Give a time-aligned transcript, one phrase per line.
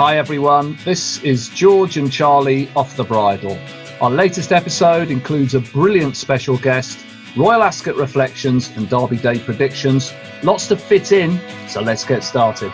[0.00, 3.58] Hi everyone, this is George and Charlie off the bridle.
[4.00, 7.04] Our latest episode includes a brilliant special guest,
[7.36, 10.14] Royal Ascot reflections, and Derby Day predictions.
[10.42, 12.72] Lots to fit in, so let's get started.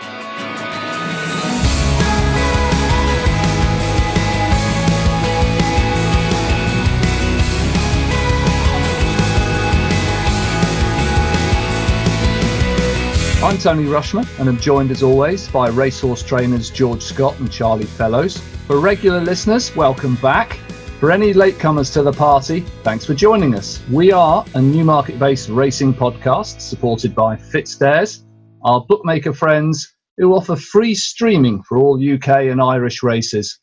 [13.47, 17.85] I'm Tony Rushman and I'm joined as always by racehorse trainers George Scott and Charlie
[17.85, 18.39] Fellowes.
[18.67, 20.55] For regular listeners, welcome back.
[20.99, 23.81] For any latecomers to the party, thanks for joining us.
[23.89, 28.25] We are a Newmarket based racing podcast supported by FitzDares,
[28.65, 33.61] our bookmaker friends who offer free streaming for all UK and Irish races.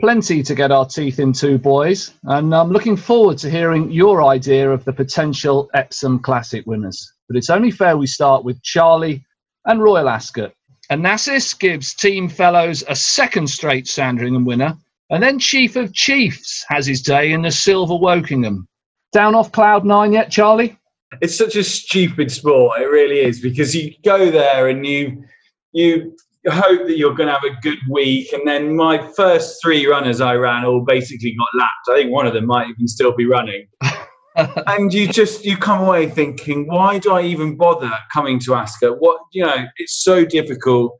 [0.00, 4.70] Plenty to get our teeth into, boys, and I'm looking forward to hearing your idea
[4.70, 9.24] of the potential Epsom Classic winners but it's only fair we start with Charlie
[9.66, 10.52] and Royal Ascot.
[10.90, 14.76] Onassis gives Team Fellowes a second straight Sandringham winner,
[15.10, 18.66] and then Chiefofchiefs has his day in the Silver Wokingham.
[19.12, 20.78] Down off cloud nine yet, Charlie?
[21.20, 25.24] It's such a stupid sport, it really is, because you go there and you
[25.72, 26.14] you
[26.46, 28.32] hope that you're going to have a good week.
[28.32, 31.88] And then my first three runners I ran all basically got lapped.
[31.90, 33.66] I think one of them might even still be running.
[34.66, 38.96] and you just you come away thinking, why do I even bother coming to Ascot?
[39.00, 40.96] What you know, it's so difficult.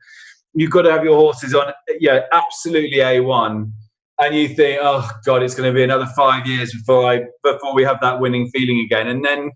[0.55, 3.73] You've got to have your horses on, yeah, absolutely a one,
[4.21, 7.75] and you think, oh god, it's going to be another five years before I before
[7.75, 9.09] we have that winning feeling again.
[9.09, 9.53] And then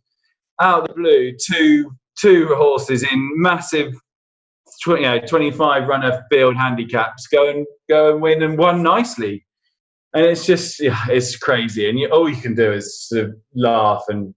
[0.60, 3.94] out of the blue, two two horses in massive,
[4.86, 9.44] you know, twenty five runner field handicaps go and go and win and won nicely
[10.14, 11.88] and it's just yeah, it's crazy.
[11.88, 14.34] And you, all you can do is sort of laugh and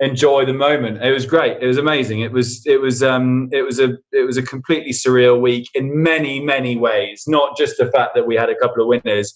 [0.00, 1.02] enjoy the moment.
[1.02, 1.62] It was great.
[1.62, 2.20] It was amazing.
[2.20, 6.02] It was it was um it was a it was a completely surreal week in
[6.02, 7.24] many many ways.
[7.26, 9.32] Not just the fact that we had a couple of winners.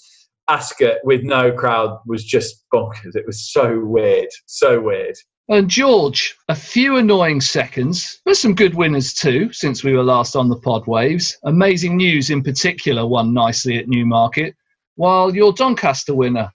[0.49, 3.17] Ascot with no crowd was just bonkers.
[3.17, 5.17] It was so weird, so weird.
[5.49, 10.37] And George, a few annoying seconds, but some good winners too, since we were last
[10.37, 11.37] on the pod waves.
[11.45, 14.55] Amazing news in particular won nicely at Newmarket
[14.97, 16.51] while your Doncaster winner,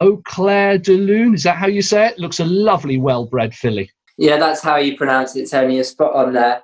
[0.00, 2.18] Eau Claire de Lune, is that how you say it?
[2.18, 3.90] Looks a lovely, well bred filly.
[4.16, 5.78] Yeah, that's how you pronounce it, Tony.
[5.78, 6.62] A spot on there.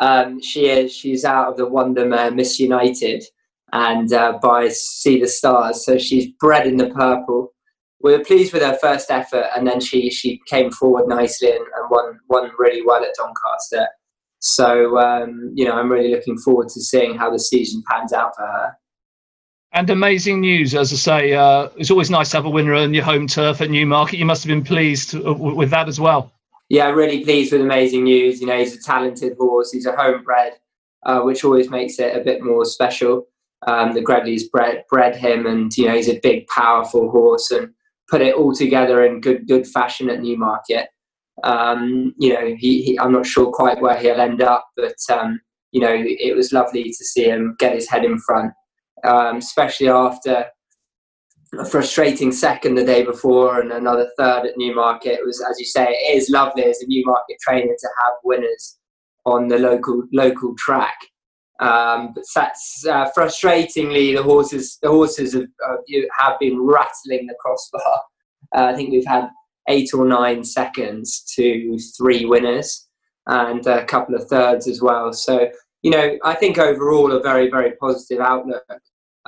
[0.00, 0.92] Um, she is.
[0.92, 3.24] She's out of the Wondermare Miss United
[3.72, 5.84] and uh, by Sea the Stars.
[5.84, 7.52] So she's bred in the purple.
[8.00, 11.58] We were pleased with her first effort, and then she she came forward nicely and,
[11.76, 13.88] and won won really well at Doncaster.
[14.38, 18.36] So um, you know, I'm really looking forward to seeing how the season pans out
[18.36, 18.76] for her.
[19.72, 22.94] And amazing news, as I say, uh, it's always nice to have a winner on
[22.94, 24.18] your home turf at Newmarket.
[24.18, 26.32] You must have been pleased uh, with that as well.
[26.70, 28.40] Yeah, really pleased with amazing news.
[28.40, 29.70] You know, he's a talented horse.
[29.70, 30.52] He's a homebred,
[31.04, 33.26] uh, which always makes it a bit more special.
[33.66, 37.70] Um, the Gredleys bred, bred him, and you know he's a big, powerful horse, and
[38.08, 40.88] put it all together in good, good fashion at Newmarket.
[41.44, 45.40] Um, you know, he, he, I'm not sure quite where he'll end up, but um,
[45.72, 48.52] you know, it was lovely to see him get his head in front
[49.04, 50.46] um, especially after
[51.58, 55.18] a frustrating second the day before and another third at Newmarket.
[55.20, 58.78] It was, as you say, it is lovely as a Newmarket trainer to have winners
[59.24, 60.96] on the local local track.
[61.60, 65.76] Um, but that's uh, frustratingly the horses the horses have, uh,
[66.18, 68.02] have been rattling the crossbar.
[68.54, 69.28] Uh, I think we've had
[69.68, 72.86] eight or nine seconds to three winners
[73.26, 75.12] and a couple of thirds as well.
[75.12, 75.50] So
[75.82, 78.64] you know, I think overall a very, very positive outlook.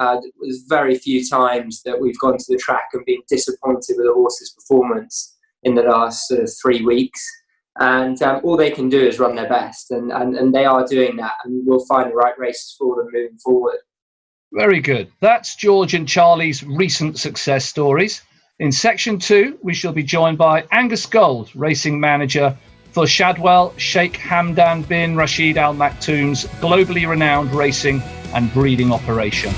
[0.01, 4.07] Uh, there's very few times that we've gone to the track and been disappointed with
[4.07, 7.23] the horse's performance in the last three weeks.
[7.79, 10.87] And um, all they can do is run their best, and, and, and they are
[10.87, 13.77] doing that, and we'll find the right races for them moving forward.
[14.53, 15.11] Very good.
[15.21, 18.23] That's George and Charlie's recent success stories.
[18.59, 22.57] In section two, we shall be joined by Angus Gold, racing manager
[22.93, 28.03] for Shadwell Sheikh Hamdan bin Rashid Al Maktoum's globally renowned racing
[28.35, 29.55] and breeding operation.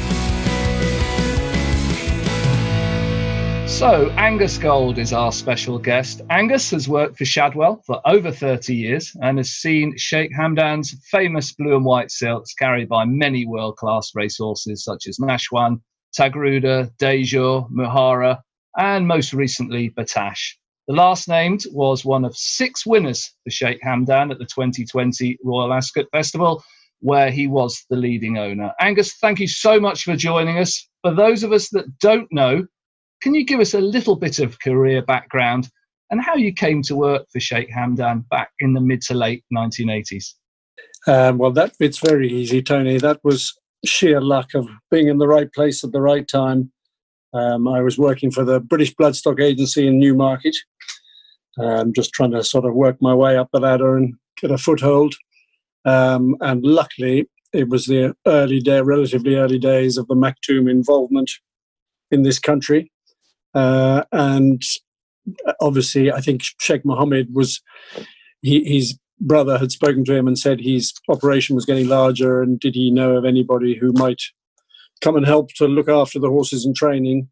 [3.82, 6.23] So, Angus Gold is our special guest.
[6.31, 11.52] Angus has worked for Shadwell for over 30 years and has seen Sheikh Hamdan's famous
[11.52, 15.81] blue and white silks carried by many world class racehorses such as Nashwan,
[16.17, 18.38] Taghrooda, Dayjur, Muhaarar,
[18.79, 20.52] and most recently Battaash.
[20.87, 25.73] The last named was one of six winners for Sheikh Hamdan at the 2020 Royal
[25.73, 26.62] Ascot Festival,
[27.00, 28.73] where he was the leading owner.
[28.81, 30.88] Angus, thank you so much for joining us.
[31.02, 32.64] For those of us that don't know,
[33.22, 35.69] can you give us a little bit of career background
[36.10, 39.44] and how you came to work for Sheikh Hamdan back in the mid to late
[39.54, 40.34] 1980s?
[41.06, 42.98] Um, well, that bit's very easy, Tony.
[42.98, 43.52] That was
[43.84, 46.70] sheer luck of being in the right place at the right time.
[47.32, 50.54] Um, I was working for the British Bloodstock Agency in Newmarket,
[51.58, 54.58] um, just trying to sort of work my way up the ladder and get a
[54.58, 55.14] foothold.
[55.84, 61.30] Um, and luckily, it was the early day, relatively early days of the Maktoum involvement
[62.10, 62.91] in this country.
[63.54, 64.62] Uh, and
[65.60, 67.60] obviously, I think Sheikh Mohammed was,
[68.40, 72.43] he, his brother had spoken to him and said his operation was getting larger.
[72.43, 74.22] And did he know of anybody who might
[75.00, 77.28] come and help to look after the horses and training?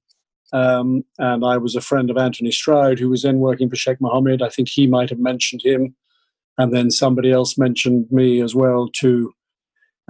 [0.53, 4.01] Um, and I was a friend of Anthony Stroud, who was then working for Sheikh
[4.01, 4.43] Mohammed.
[4.43, 5.95] I think he might have mentioned him.
[6.59, 9.33] And then somebody else mentioned me as well to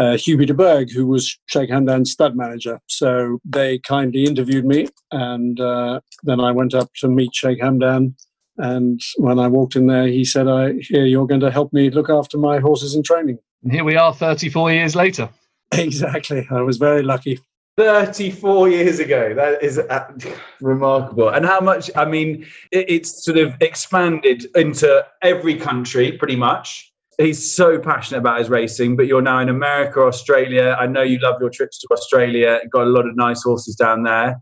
[0.01, 2.81] uh, Hubie de Burgh, who was Sheikh Hamdan's stud manager.
[2.87, 8.15] So they kindly interviewed me, and uh, then I went up to meet Sheikh Hamdan.
[8.57, 11.91] And when I walked in there, he said, "I hear you're going to help me
[11.91, 15.29] look after my horses in training." And here we are, 34 years later.
[15.73, 16.49] Exactly.
[16.51, 17.39] I was very lucky.
[17.77, 19.33] 34 years ago.
[19.35, 20.13] That is uh,
[20.61, 21.29] remarkable.
[21.29, 26.90] And how much, I mean, it, it's sort of expanded into every country pretty much
[27.21, 30.77] he's so passionate about his racing, but you're now in America, Australia.
[30.79, 32.61] I know you love your trips to Australia.
[32.71, 34.41] Got a lot of nice horses down there.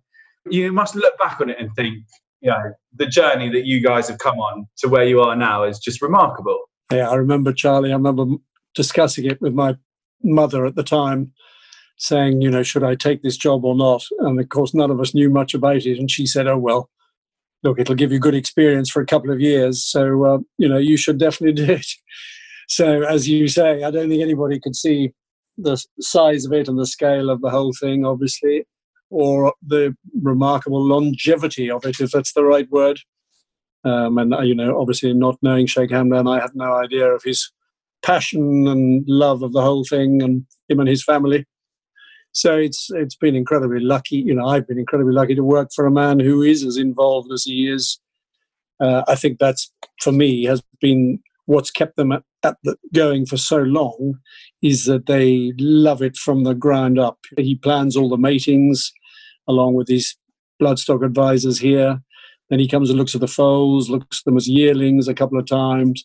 [0.48, 1.98] You must look back on it and think,
[2.40, 5.64] you know, the journey that you guys have come on to where you are now
[5.64, 6.58] is just remarkable.
[6.90, 7.90] Yeah, I remember Charlie.
[7.90, 8.24] I remember
[8.74, 9.76] discussing it with my
[10.22, 11.32] mother at the time,
[11.96, 14.04] saying, you know, should I take this job or not?
[14.20, 15.98] And of course, none of us knew much about it.
[15.98, 16.88] And she said, oh well,
[17.62, 19.84] look, it'll give you good experience for a couple of years.
[19.84, 21.86] So, uh, you know, you should definitely do it.
[22.68, 25.12] So, as you say, I don't think anybody could see
[25.56, 28.66] the size of it and the scale of the whole thing, obviously,
[29.10, 33.00] or the remarkable longevity of it, if that's the right word.
[33.84, 37.22] Um, and, uh, you know, obviously, not knowing Sheikh Hamdan, I had no idea of
[37.24, 37.50] his
[38.02, 41.46] passion and love of the whole thing and him and his family.
[42.32, 44.16] So it's it's been incredibly lucky.
[44.16, 47.32] You know, I've been incredibly lucky to work for a man who is as involved
[47.32, 47.98] as he is.
[48.78, 49.72] Uh, I think that's
[50.02, 54.18] for me has been what's kept them at, at the, going for so long
[54.60, 57.18] is that they love it from the ground up.
[57.38, 58.92] He plans all the matings
[59.48, 60.14] along with his
[60.60, 62.00] bloodstock advisors here.
[62.50, 65.38] Then he comes and looks at the foals, looks at them as yearlings a couple
[65.38, 66.04] of times.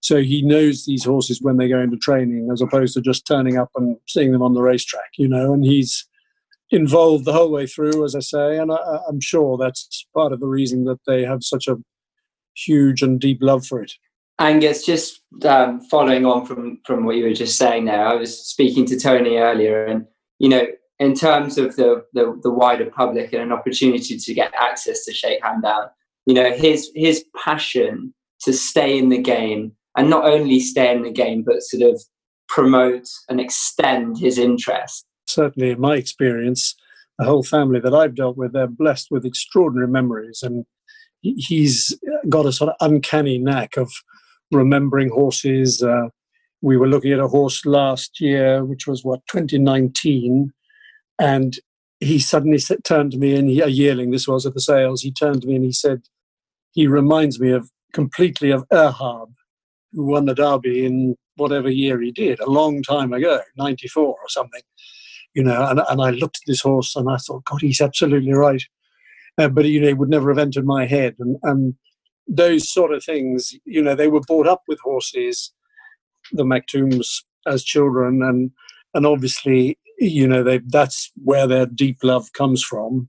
[0.00, 3.58] So he knows these horses when they go into training, as opposed to just turning
[3.58, 5.52] up and seeing them on the racetrack, you know.
[5.52, 6.08] And he's
[6.72, 10.40] involved the whole way through, as I say, and I, am sure that's part of
[10.40, 11.76] the reason that they have such a
[12.56, 13.92] huge and deep love for it.
[14.42, 18.44] Angus, just um, following on from from what you were just saying there, I was
[18.44, 20.04] speaking to Tony earlier, and
[20.40, 20.66] you know,
[20.98, 25.12] in terms of the the, the wider public and an opportunity to get access to
[25.12, 25.88] Sheikh Hamdan,
[26.26, 31.02] you know, his his passion to stay in the game and not only stay in
[31.02, 32.02] the game, but sort of
[32.48, 35.06] promote and extend his interest.
[35.28, 36.74] Certainly, in my experience,
[37.16, 40.66] the whole family that I've dealt with, they're blessed with extraordinary memories, and
[41.20, 41.96] he's
[42.28, 43.92] got a sort of uncanny knack of
[44.52, 45.82] remembering horses.
[45.82, 46.08] Uh,
[46.60, 50.52] we were looking at a horse last year, which was what 2019,
[51.18, 51.58] and
[51.98, 54.10] he suddenly turned to me and he, a yearling.
[54.10, 55.02] This was at the sales.
[55.02, 56.02] He turned to me and he said,
[56.72, 59.32] "He reminds me of completely of Erhaab,
[59.92, 64.28] who won the Derby in whatever year he did, a long time ago, 94 or
[64.28, 64.62] something."
[65.34, 68.34] You know, and, and I looked at this horse and I thought, God, he's absolutely
[68.34, 68.62] right.
[69.38, 71.16] Uh, but you know, it would never have entered my head.
[71.18, 71.74] And, and
[72.26, 75.52] those sort of things, you know, they were brought up with horses,
[76.32, 78.50] the Maktoums as children, and
[78.94, 83.08] and obviously, you know, they that's where their deep love comes from,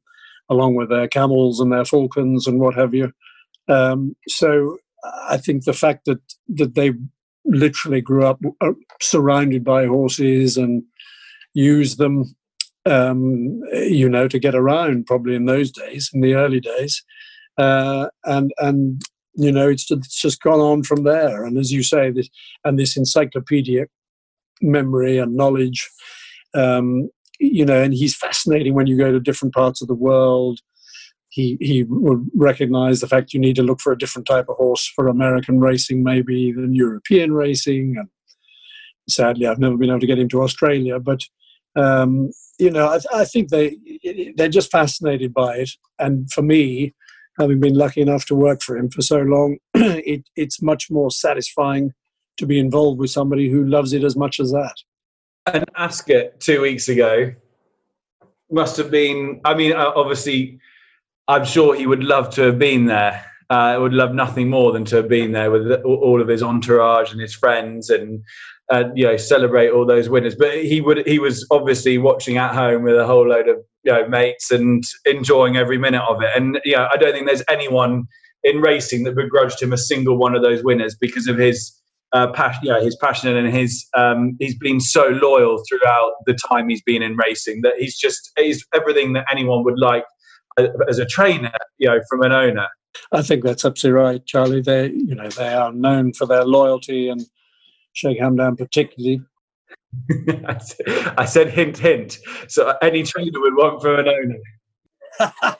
[0.49, 3.11] along with their camels and their falcons and what have you.
[3.67, 4.77] Um, so
[5.27, 6.93] I think the fact that that they
[7.45, 10.83] literally grew up uh, surrounded by horses and
[11.53, 12.35] used them
[12.85, 17.03] um, you know, to get around probably in those days, in the early days
[17.57, 19.01] uh, and and
[19.35, 21.43] you know it's, it's just gone on from there.
[21.45, 22.29] And as you say, this
[22.63, 23.89] and this encyclopedic
[24.61, 25.89] memory and knowledge,
[26.53, 30.59] um, you know, and he's fascinating when you go to different parts of the world.
[31.29, 34.57] He he would recognize the fact you need to look for a different type of
[34.57, 37.95] horse for American racing, maybe than European racing.
[37.97, 38.07] And
[39.09, 41.21] sadly, I've never been able to get him to Australia, but
[41.75, 42.29] um,
[42.59, 43.77] you know, I, I, think they
[44.35, 45.71] they're just fascinated by it.
[45.97, 46.93] And for me,
[47.39, 51.11] having been lucky enough to work for him for so long, it, it's much more
[51.11, 51.93] satisfying
[52.37, 54.75] to be involved with somebody who loves it as much as that.
[55.45, 57.33] And Ascot two weeks ago
[58.51, 60.59] must have been, I mean, uh, obviously,
[61.27, 63.25] I'm sure he would love to have been there.
[63.49, 67.11] Uh, would love nothing more than to have been there with all of his entourage
[67.11, 68.23] and his friends and
[68.71, 70.35] uh, you know celebrate all those winners.
[70.35, 73.91] But he would he was obviously watching at home with a whole load of you
[73.91, 76.29] know mates and enjoying every minute of it.
[76.35, 78.05] And you know, I don't think there's anyone
[78.43, 81.79] in racing that begrudged him a single one of those winners because of his
[82.13, 86.69] uh, passion, yeah, his passion and his um, he's been so loyal throughout the time
[86.69, 90.05] he's been in racing that he's just he's everything that anyone would like
[90.57, 92.67] uh, as a trainer, you know, from an owner.
[93.11, 94.61] I think that's absolutely right, Charlie.
[94.61, 97.25] They, you know, they are known for their loyalty and
[97.93, 99.21] Sheikh Hamdan particularly.
[101.17, 102.19] I said hint, hint.
[102.47, 104.37] So any trainer would want for an owner.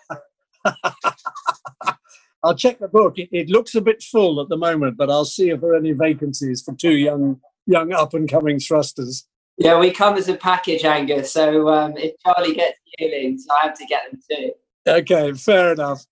[2.43, 3.17] I'll check the book.
[3.17, 5.77] It, it, looks a bit full at the moment, but I'll see if there are
[5.77, 9.25] any vacancies for two young, young up and coming thrusters.
[9.57, 11.31] Yeah, we come as a package, Angus.
[11.31, 14.51] So um, if Charlie gets yearlings, I have to get them too.
[14.85, 16.05] Okay, fair enough.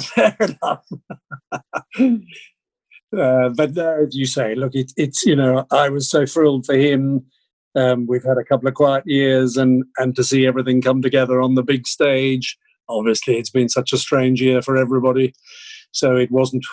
[0.14, 0.86] Fair enough.
[3.16, 6.66] uh, but uh, as you say, look, it, it's you know, I was so thrilled
[6.66, 7.26] for him.
[7.76, 11.40] Um, we've had a couple of quiet years, and and to see everything come together
[11.40, 12.58] on the big stage
[12.90, 15.32] obviously it's been such a strange year for everybody
[15.92, 16.64] so it wasn't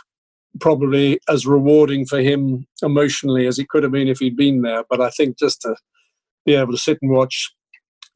[0.60, 4.84] probably as rewarding for him emotionally as it could have been if he'd been there
[4.90, 5.76] but i think just to
[6.46, 7.54] be able to sit and watch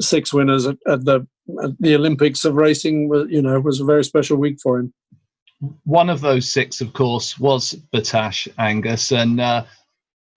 [0.01, 1.25] six winners at, at the
[1.63, 4.93] at the olympics of racing you know was a very special week for him
[5.83, 9.63] one of those six of course was battaash angus and uh,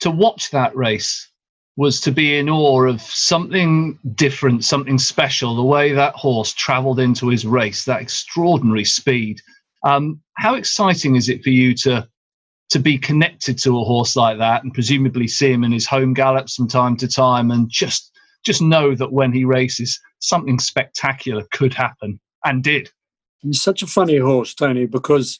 [0.00, 1.30] to watch that race
[1.76, 7.00] was to be in awe of something different, something special, the way that horse traveled
[7.00, 9.40] into his race, that extraordinary speed.
[9.82, 12.08] Um, how exciting is it for you to
[12.70, 16.14] to be connected to a horse like that and presumably see him in his home
[16.14, 18.10] gallops from time to time and just
[18.44, 22.90] just know that when he races something spectacular could happen and did.
[23.44, 25.38] He's such a funny horse, Tony, because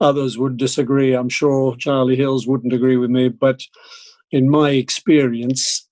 [0.00, 1.14] others would disagree.
[1.14, 3.60] I'm sure Charlie Hills wouldn't agree with me, but
[4.30, 5.88] in my experience,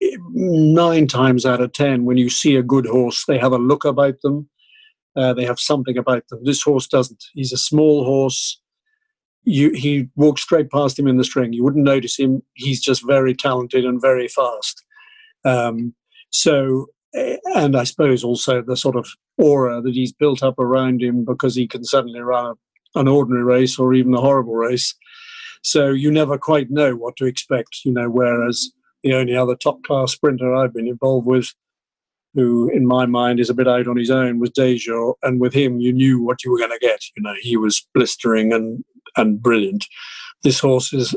[0.00, 3.84] nine times out of ten, when you see a good horse, they have a look
[3.84, 4.48] about them.
[5.16, 6.40] Uh, they have something about them.
[6.44, 7.22] This horse doesn't.
[7.34, 8.60] He's a small horse.
[9.44, 11.52] You, he walks straight past him in the string.
[11.52, 12.42] You wouldn't notice him.
[12.54, 14.82] He's just very talented and very fast.
[15.44, 15.94] Um,
[16.30, 19.08] so, eh, and I suppose also the sort of
[19.40, 23.44] aura that he's built up around him because he can suddenly run a, an ordinary
[23.44, 24.94] race or even a horrible race.
[25.62, 28.70] So you never quite know what to expect, you know, whereas
[29.02, 31.52] the only other top class sprinter I've been involved with,
[32.34, 35.14] who in my mind is a bit out on his own, was Dayjur.
[35.22, 37.00] And with him, you knew what you were going to get.
[37.16, 38.84] You know, he was blistering and,
[39.16, 39.86] and brilliant.
[40.42, 41.14] This horse is,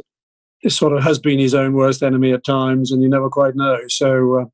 [0.63, 3.55] is sort of has been his own worst enemy at times, and you never quite
[3.55, 3.79] know.
[3.87, 4.45] So uh,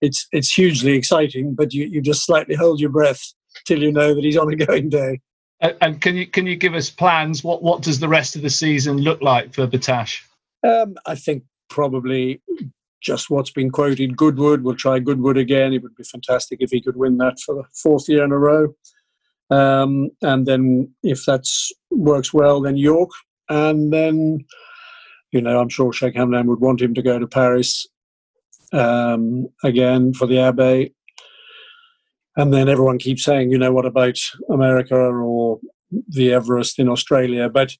[0.00, 3.32] it's, it's hugely exciting, but you, you just slightly hold your breath
[3.66, 5.20] till you know that he's on a going day.
[5.60, 7.44] And can you can you give us plans?
[7.44, 10.22] What what does the rest of the season look like for Battaash?
[10.66, 12.40] Um, I think probably
[13.02, 14.16] just what's been quoted.
[14.16, 14.62] Goodwood.
[14.62, 15.74] We'll try Goodwood again.
[15.74, 18.38] It would be fantastic if he could win that for the fourth year in a
[18.38, 18.74] row.
[19.50, 21.44] Um, and then if that
[21.90, 23.10] works well, then York,
[23.50, 24.46] and then
[25.30, 27.86] you know I'm sure Sheikh Hamdan would want him to go to Paris
[28.72, 30.92] um, again for the Abbaye.
[32.36, 34.18] And then everyone keeps saying, you know, what about
[34.50, 35.58] America or
[36.08, 37.48] the Everest in Australia?
[37.48, 37.76] But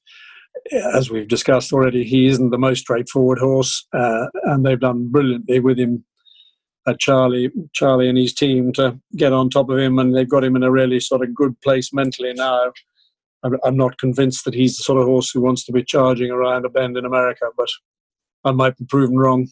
[0.93, 5.59] as we've discussed already, he isn't the most straightforward horse, uh, and they've done brilliantly
[5.59, 6.03] with him.
[6.87, 10.43] Uh, Charlie, Charlie, and his team to get on top of him, and they've got
[10.43, 12.71] him in a really sort of good place mentally now.
[13.63, 16.65] I'm not convinced that he's the sort of horse who wants to be charging around
[16.65, 17.69] a bend in America, but
[18.43, 19.47] I might be proven wrong.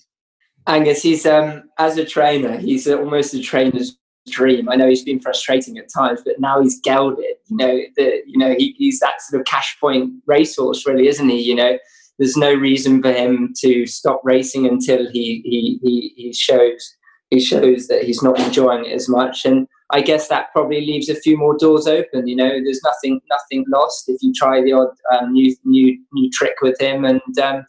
[0.69, 3.97] Angus, he's um, as a trainer, he's almost a trainer's
[4.29, 4.69] dream.
[4.69, 7.37] I know he's been frustrating at times, but now he's gelded.
[7.47, 11.41] You know, you know he, he's that sort of cash point racehorse, really, isn't he?
[11.41, 11.79] You know,
[12.19, 16.95] there's no reason for him to stop racing until he he he, he shows
[17.31, 19.45] he shows that he's not enjoying it as much.
[19.45, 22.27] And I guess that probably leaves a few more doors open.
[22.27, 26.29] You know, there's nothing nothing lost if you try the odd um, new new new
[26.31, 27.05] trick with him.
[27.05, 27.65] And um,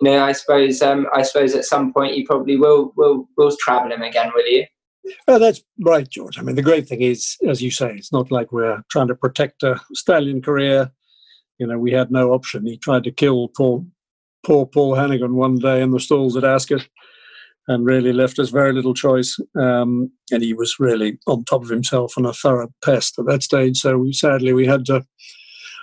[0.00, 3.54] you know, I suppose um, I suppose at some point you probably will will will
[3.60, 4.66] travel him again, will you?
[5.26, 6.38] Well, that's right, George.
[6.38, 9.14] I mean, the great thing is, as you say, it's not like we're trying to
[9.14, 10.90] protect a stallion career.
[11.58, 12.66] You know, we had no option.
[12.66, 13.84] He tried to kill poor,
[14.44, 16.86] poor Paul Hanagan one day in the stalls at Ascot
[17.68, 19.38] and really left us very little choice.
[19.58, 23.42] Um, and he was really on top of himself and a thorough pest at that
[23.42, 23.78] stage.
[23.78, 25.04] So we, sadly, we had to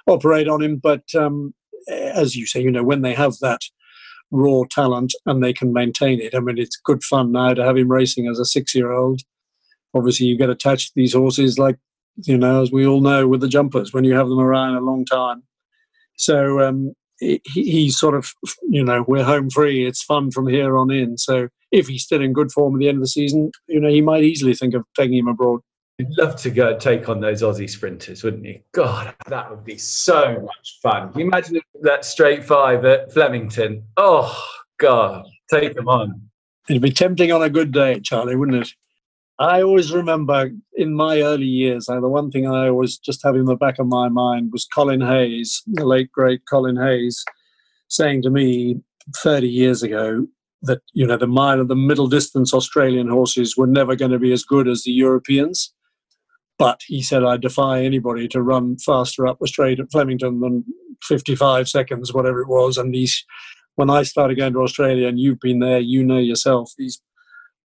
[0.07, 0.77] operate on him.
[0.77, 1.53] But um,
[1.87, 3.61] as you say, you know, when they have that
[4.31, 6.35] raw talent and they can maintain it.
[6.35, 9.21] I mean, it's good fun now to have him racing as a six year old.
[9.93, 11.77] Obviously, you get attached to these horses, like,
[12.23, 14.81] you know, as we all know with the jumpers, when you have them around a
[14.81, 15.43] long time,
[16.17, 19.85] So um, he, he's sort of, you know, we're home free.
[19.87, 21.17] It's fun from here on in.
[21.17, 23.89] So if he's still in good form at the end of the season, you know,
[23.89, 25.61] he might easily think of taking him abroad.
[25.97, 28.59] You'd love to go take on those Aussie sprinters, wouldn't you?
[28.71, 31.11] God, that would be so much fun.
[31.11, 33.83] Can you imagine that straight five at Flemington?
[33.97, 34.39] Oh,
[34.77, 36.21] God, take them on.
[36.69, 38.73] It'd be tempting on a good day, Charlie, wouldn't it?
[39.39, 43.45] I always remember in my early years, the one thing I always just had in
[43.45, 47.25] the back of my mind was Colin Hayes, the late great Colin Hayes,
[47.87, 48.81] saying to me
[49.15, 50.27] 30 years ago
[50.61, 54.19] that you know the mile of the middle distance Australian horses were never going to
[54.19, 55.73] be as good as the Europeans.
[56.57, 60.65] But he said, I defy anybody to run faster up the straight at Flemington than
[61.03, 62.77] 55 seconds, whatever it was.
[62.77, 63.23] And these,
[63.75, 67.01] when I started going to Australia, and you've been there, you know yourself, these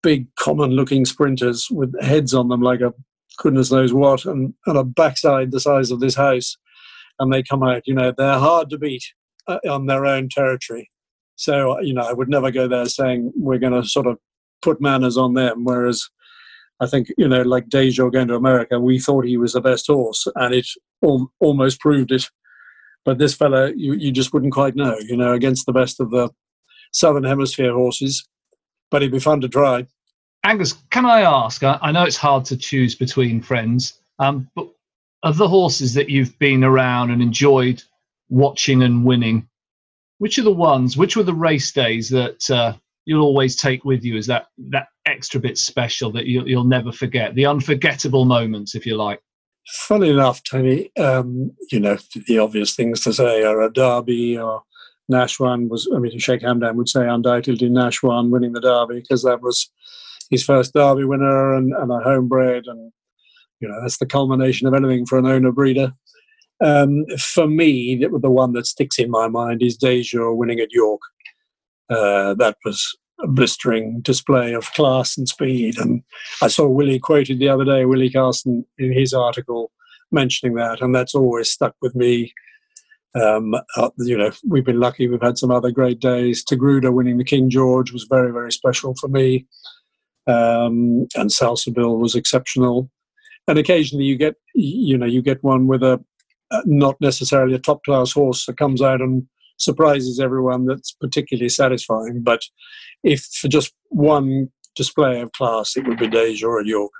[0.02, 2.94] big, common looking sprinters with heads on them like a
[3.38, 6.58] goodness knows what, and, and a backside the size of this house.
[7.20, 9.04] And they come out, you know, they're hard to beat
[9.48, 10.90] uh, on their own territory.
[11.36, 14.18] So, you know, I would never go there saying we're going to sort of
[14.62, 15.64] put manners on them.
[15.64, 16.10] Whereas
[16.80, 19.88] I think, you know, like Dayjur going to America, we thought he was the best
[19.88, 20.68] horse and it
[21.04, 22.30] al- almost proved it.
[23.04, 26.12] But this fella, you, you just wouldn't quite know, you know, against the best of
[26.12, 26.30] the
[26.92, 28.28] Southern Hemisphere horses.
[28.92, 29.88] But it'd be fun to try.
[30.44, 31.64] Angus, can I ask?
[31.64, 34.68] I, I know it's hard to choose between friends, um, but
[35.24, 37.82] of the horses that you've been around and enjoyed
[38.30, 39.48] watching and winning,
[40.20, 42.74] which are the ones, which were the race days that uh,
[43.08, 46.92] you'll always take with you is that, that extra bit special that you'll, you'll never
[46.92, 49.22] forget, the unforgettable moments, if you like?
[49.66, 51.98] Funny enough, Tony, um, you know,
[52.28, 54.62] the obvious things to say are a derby or
[55.10, 59.42] Nashwan was, I mean, Sheikh Hamdan would say undoubtedly Nashwan winning the derby because that
[59.42, 59.72] was
[60.30, 62.68] his first derby winner and, and a homebred.
[62.68, 62.92] And,
[63.62, 65.94] you know, that's the culmination of anything for an owner breeder.
[66.62, 70.74] Um, for me, the, the one that sticks in my mind is Dayjur winning at
[70.74, 71.00] York.
[71.90, 75.78] Uh, that was a blistering display of class and speed.
[75.78, 76.04] And
[76.42, 79.72] I saw Willie quoted the other day, Willie Carson, in his article
[80.12, 82.34] mentioning that, and that's always stuck with me.
[83.16, 85.08] Um, uh, you know, we've been lucky.
[85.08, 86.46] We've had some other great days.
[86.46, 89.48] Taghrooda winning the King George was very, very special for me.
[90.28, 92.92] Um, and Salsabil was exceptional.
[93.48, 96.04] And occasionally you get, you know, you get one with a
[96.52, 101.50] uh, not necessarily a top class horse that comes out and surprises everyone that's particularly
[101.50, 102.22] satisfying.
[102.22, 102.42] But
[103.04, 106.92] if for just one display of class, it would be Dayjur or York.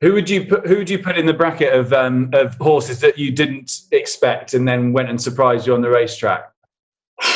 [0.00, 0.66] Who would you put?
[0.66, 4.52] Who would you put in the bracket of um, of horses that you didn't expect
[4.52, 6.44] and then went and surprised you on the racetrack?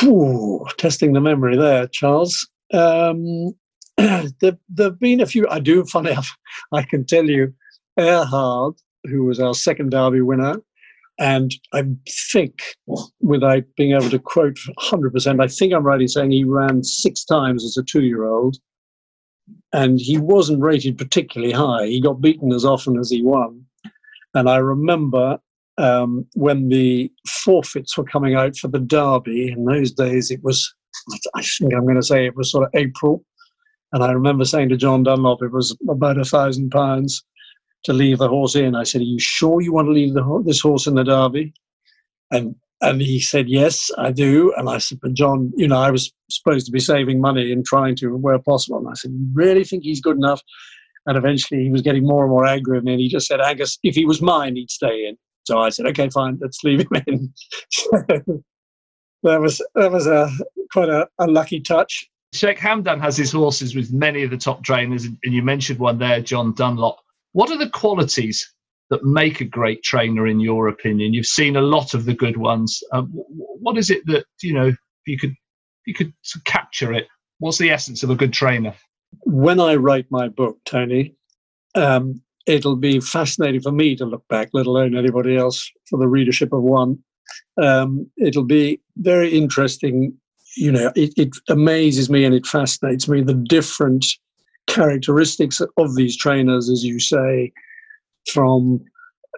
[0.03, 2.47] Ooh, testing the memory there, Charles.
[2.71, 3.55] Um,
[3.97, 5.47] there, have been a few.
[5.49, 6.29] I do, funny enough,
[6.71, 7.53] I can tell you,
[7.99, 10.61] Erhaab, who was our second Derby winner,
[11.21, 11.83] and I
[12.31, 12.55] think,
[13.19, 17.23] without being able to quote 100%, I think I'm right in saying he ran six
[17.23, 18.57] times as a two year old.
[19.71, 21.85] And he wasn't rated particularly high.
[21.85, 23.63] He got beaten as often as he won.
[24.33, 25.37] And I remember
[25.77, 30.73] um, when the forfeits were coming out for the Derby, in those days it was,
[31.35, 33.23] I think I'm going to say it was sort of April.
[33.93, 37.23] And I remember saying to John Dunlop, it was about a thousand pounds
[37.83, 38.75] to leave the horse in.
[38.75, 41.53] I said, "Are you sure you want to leave the, this horse in the Derby?"
[42.31, 45.91] And and he said, "Yes, I do." And I said, "But John, you know, I
[45.91, 49.27] was supposed to be saving money and trying to where possible." And I said, "You
[49.33, 50.41] really think he's good enough?"
[51.05, 52.93] And eventually, he was getting more and more angry with me.
[52.93, 55.85] And he just said, "Angus, if he was mine, he'd stay in." So I said,
[55.87, 57.33] "Okay, fine, let's leave him in."
[59.23, 60.29] that was that was a
[60.71, 62.07] quite a, a lucky touch.
[62.33, 65.97] Sheikh Hamdan has his horses with many of the top trainers, and you mentioned one
[65.97, 66.97] there, John Dunlop.
[67.33, 68.53] What are the qualities
[68.89, 71.13] that make a great trainer, in your opinion?
[71.13, 72.81] You've seen a lot of the good ones.
[72.91, 74.73] Um, what is it that you know
[75.05, 75.35] you could
[75.85, 76.13] you could
[76.45, 77.07] capture it?
[77.39, 78.73] What's the essence of a good trainer?
[79.21, 81.15] When I write my book, Tony,
[81.75, 86.07] um, it'll be fascinating for me to look back, let alone anybody else, for the
[86.07, 86.99] readership of one.
[87.61, 90.13] Um, it'll be very interesting.
[90.57, 94.05] You know, it, it amazes me and it fascinates me the different
[94.71, 97.51] characteristics of these trainers, as you say,
[98.31, 98.79] from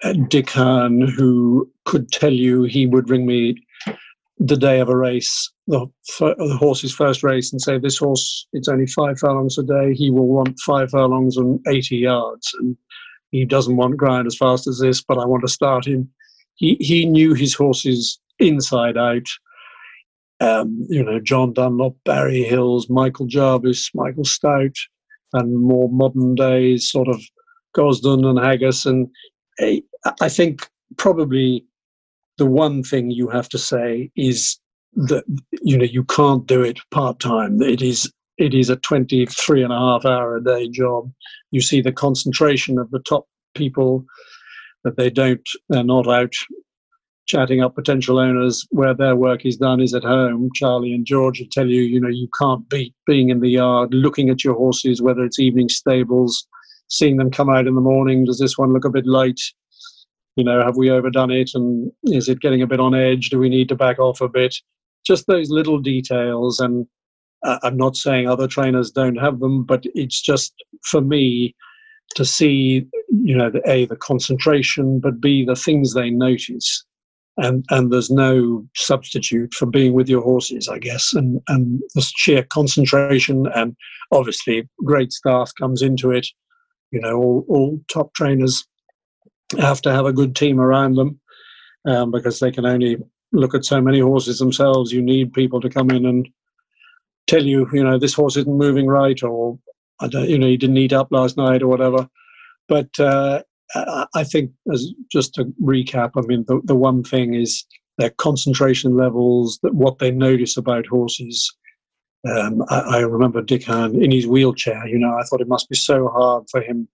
[0.04, 3.56] uh, Dick Hern, who could tell you he would ring me
[4.38, 5.88] the day of a race, the,
[6.20, 9.94] the horse's first race, and say, This horse, it's only five furlongs a day.
[9.94, 12.52] He will want five furlongs and 80 yards.
[12.60, 12.78] And
[13.32, 16.10] he doesn't want ground as fast as this, but I want to start him.
[16.56, 19.28] He, he knew his horses inside out.
[20.40, 24.78] Um, you know, John Dunlop, Barry Hills, Michael Jarvis, Michael Stoute,
[25.34, 27.22] and more modern days, sort of
[27.76, 28.86] Gosden and Haggas.
[28.86, 29.08] And
[30.22, 30.68] I think
[30.98, 31.66] probably
[32.38, 34.60] the one thing you have to say is
[34.96, 35.24] that
[35.62, 37.62] you know you can't do it part time.
[37.62, 41.12] It is it is a 23 and a half hour a day job.
[41.52, 44.06] You see the concentration of the top people
[44.84, 46.34] that they don't they're not out
[47.26, 50.50] chatting up potential owners where their work is done is at home.
[50.56, 53.94] Charlie and George will tell you, you know, you can't beat being in the yard,
[53.94, 56.46] looking at your horses, whether it's evening stables,
[56.90, 58.26] seeing them come out in the morning.
[58.26, 59.40] Does this one look a bit light?
[60.36, 61.52] You know, have we overdone it?
[61.54, 63.30] And is it getting a bit on edge?
[63.30, 64.56] Do we need to back off a bit?
[65.06, 66.60] Just those little details.
[66.60, 66.88] And
[67.44, 71.56] uh, I'm not saying other trainers don't have them, but it's just for me
[72.16, 76.84] to see, you know, the, A, the concentration, but B, the things they notice
[77.38, 82.02] and and there's no substitute for being with your horses, I guess, and and the
[82.02, 83.76] sheer concentration and
[84.12, 86.28] obviously great staff comes into it.
[86.92, 88.66] You know, all all top trainers
[89.60, 91.20] have to have a good team around them
[91.88, 92.98] um, because they can only
[93.32, 94.92] look at so many horses themselves.
[94.92, 96.28] You need people to come in and
[97.28, 99.58] tell you, you know, this horse isn't moving right, or
[100.00, 102.08] I don't, you know, you didn't eat up last night, or whatever.
[102.68, 103.42] But uh,
[103.76, 107.66] I think, as just to recap, I mean, the, the one thing is
[107.98, 111.52] their concentration levels, that what they notice about horses.
[112.30, 114.88] Um, I, I, remember Dick Hern in his wheelchair.
[114.88, 116.88] You know, I thought it must be so hard for him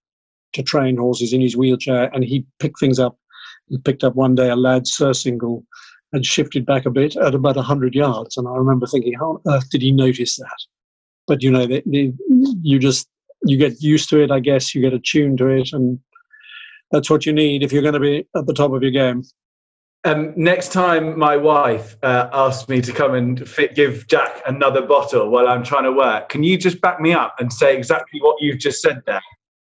[0.53, 3.17] to train horses in his wheelchair, and he picked things up.
[3.67, 5.65] He picked up one day a lad surcingle
[6.11, 9.53] and shifted back a bit at about hundred yards, and I remember thinking, how on
[9.53, 10.65] earth did he notice that?
[11.27, 12.11] But you know, they, they,
[12.63, 13.07] you just
[13.43, 14.73] you get used to it, I guess.
[14.73, 15.99] You get attuned to it, and
[16.91, 19.23] that's what you need if you're going to be at the top of your game.
[20.05, 24.81] Um, next time my wife uh, asks me to come and fit, give Jack another
[24.81, 28.21] bottle while I'm trying to work, can you just back me up and say exactly
[28.21, 29.21] what you've just said there?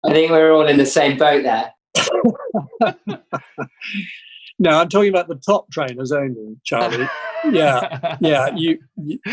[0.04, 1.72] I think we're all in the same boat there.
[4.60, 7.08] no, I'm talking about the top trainers only, Charlie.
[7.50, 8.54] yeah, yeah.
[8.54, 8.78] You,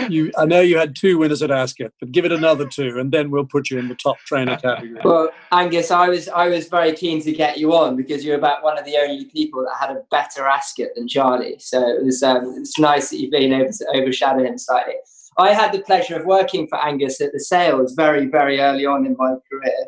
[0.09, 0.31] you.
[0.37, 3.29] I know you had two winners at Ascot, but give it another two, and then
[3.29, 5.01] we'll put you in the top trainer category.
[5.03, 8.63] Well, Angus, I was I was very keen to get you on because you're about
[8.63, 11.57] one of the only people that had a better Ascot than Charlie.
[11.59, 14.95] So it was um, it's nice that you've been able to overshadow him slightly.
[15.37, 19.05] I had the pleasure of working for Angus at the sales very very early on
[19.05, 19.87] in my career,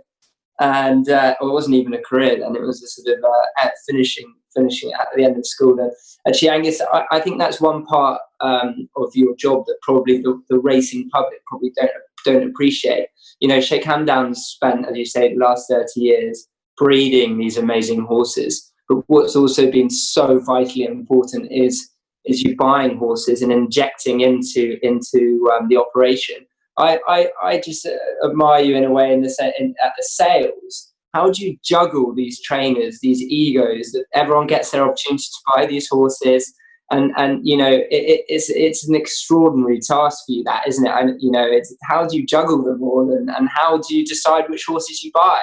[0.60, 3.70] and uh, well, it wasn't even a career then; it was a sort of uh,
[3.88, 5.80] finishing finishing at the end of school.
[5.80, 5.92] And
[6.28, 10.42] actually, Angus, I, I think that's one part um, of your job that probably the,
[10.50, 11.92] the, racing public probably don't
[12.26, 13.08] don't appreciate.
[13.40, 18.06] You know, Sheikh Hamdan's spent, as you say, the last thirty years breeding these amazing
[18.06, 18.72] horses.
[18.88, 21.90] But what's also been so vitally important is
[22.26, 26.46] is you buying horses and injecting into into um, the operation.
[26.78, 27.86] I, I, I just
[28.26, 32.14] admire you in a way in the in, at the sales how do you juggle
[32.14, 36.54] these trainers, these egos that everyone gets their opportunity to buy these horses?
[36.92, 40.92] And, and you know, it, it's, it's an extraordinary task for you, that, isn't it?
[40.92, 44.06] And, you know, it's, how do you juggle them all and, and how do you
[44.06, 45.42] decide which horses you buy?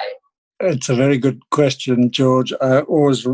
[0.59, 2.51] It's a very good question, George.
[2.53, 3.25] Always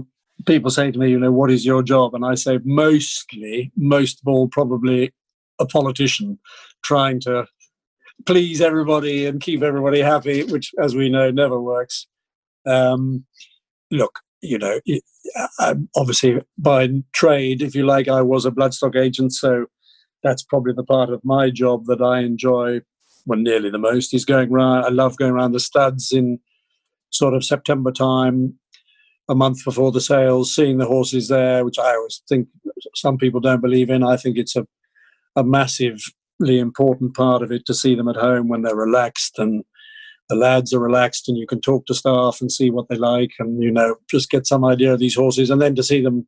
[0.45, 2.13] people say to me, you know, what is your job?
[2.13, 5.13] And I say mostly, most of all, probably
[5.59, 6.39] a politician
[6.83, 7.47] trying to
[8.25, 12.07] please everybody and keep everybody happy, which, as we know, never works.
[12.65, 13.25] Um,
[13.91, 14.79] look, you know,
[15.95, 19.65] obviously by trade, if you like, I was a bloodstock agent, so
[20.21, 22.81] that's probably the part of my job that I enjoy,
[23.25, 24.13] well, nearly the most.
[24.13, 24.85] Is going around.
[24.85, 26.39] I love going around the studs in
[27.09, 28.55] sort of September time,
[29.29, 32.47] a month before the sales, seeing the horses there, which I always think
[32.95, 34.03] some people don't believe in.
[34.03, 34.65] I think it's a
[35.35, 39.63] a massively important part of it to see them at home when they're relaxed and
[40.33, 43.33] the lads are relaxed and you can talk to staff and see what they like
[43.37, 46.27] and you know just get some idea of these horses and then to see them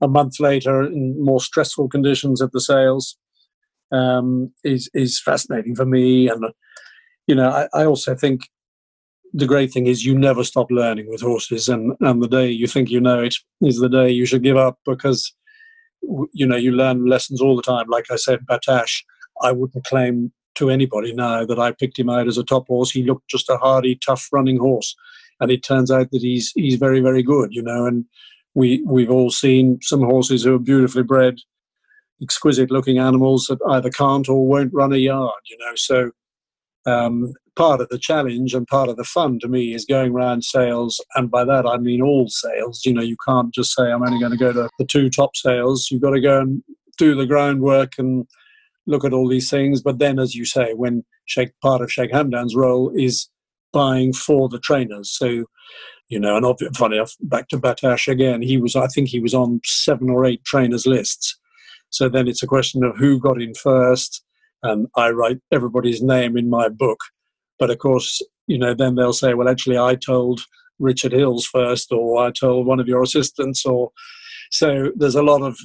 [0.00, 3.16] a month later in more stressful conditions at the sales
[3.90, 6.28] um, is is fascinating for me.
[6.28, 6.44] And
[7.26, 8.48] you know I, I, also think
[9.32, 12.68] the great thing is you never stop learning with horses and and the day you
[12.68, 15.34] think you know it is the day you should give up because
[16.32, 17.88] you know you learn lessons all the time.
[17.88, 19.02] Like i said battaash
[19.42, 22.90] i wouldn't claim to anybody now that I picked him out as a top horse.
[22.90, 24.94] He looked just a hardy, tough running horse,
[25.40, 27.86] and it turns out that he's he's very very good, you know.
[27.86, 28.04] And
[28.54, 31.36] we we've all seen some horses who are beautifully bred,
[32.22, 35.72] exquisite looking animals that either can't or won't run a yard, you know.
[35.76, 36.10] So
[36.86, 40.44] um, part of the challenge and part of the fun to me is going around
[40.44, 42.82] sales, and by that I mean all sales.
[42.84, 45.36] You know, you can't just say I'm only going to go to the two top
[45.36, 45.88] sales.
[45.90, 46.62] You've got to go and
[46.98, 48.26] do the groundwork and
[48.86, 49.82] look at all these things.
[49.82, 53.28] But then, as you say, when Sheikh, part of Sheikh Hamdan's role is
[53.72, 55.10] buying for the trainers.
[55.10, 55.44] So,
[56.08, 59.34] you know, and funny enough, back to Battaash again, he was, I think he was
[59.34, 61.38] on seven or eight trainers' lists.
[61.90, 64.22] So then it's a question of who got in first,
[64.62, 66.98] and I write everybody's name in my book.
[67.58, 70.40] But of course, you know, then they'll say, well, actually, I told
[70.78, 73.90] Richard Hills first, or I told one of your assistants, or
[74.50, 75.56] so there's a lot of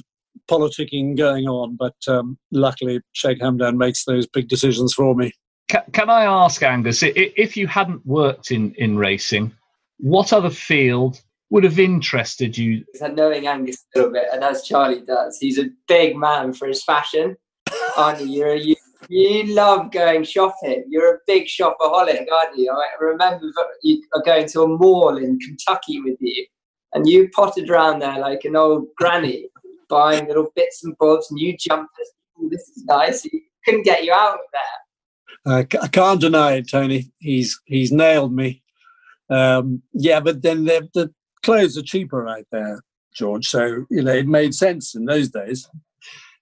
[0.50, 1.76] politicking going on.
[1.76, 5.32] But um, luckily, Sheikh Hamdan makes those big decisions for me.
[5.68, 9.52] Can, can I ask, Angus, if you hadn't worked in, in racing,
[9.98, 12.84] what other field would have interested you?
[13.00, 16.82] Knowing Angus a little bit, and as Charlie does, he's a big man for his
[16.82, 17.36] fashion.
[17.96, 18.26] Aren't you?
[18.26, 18.76] You're, you,
[19.08, 20.84] you love going shopping.
[20.88, 22.70] You're a big shopaholic, aren't you?
[22.72, 23.46] I remember
[23.82, 26.46] you going to a mall in Kentucky with you,
[26.94, 29.48] and you potted around there like an old granny,
[29.88, 32.10] buying little bits and bobs, new jumpers.
[32.50, 33.22] This is nice.
[33.22, 34.62] He couldn't get you out of there.
[35.46, 37.10] I can't deny it, Tony.
[37.18, 38.62] He's he's nailed me.
[39.30, 42.82] Um, yeah, but then the, the clothes are cheaper right there,
[43.14, 43.46] George.
[43.46, 45.68] So you know it made sense in those days.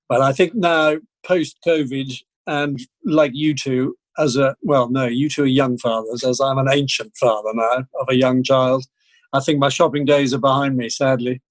[0.09, 2.13] But I think now, post COVID,
[2.47, 6.59] and like you two, as a well, no, you two are young fathers, as I'm
[6.59, 8.85] an ancient father now of a young child.
[9.33, 11.43] I think my shopping days are behind me, sadly.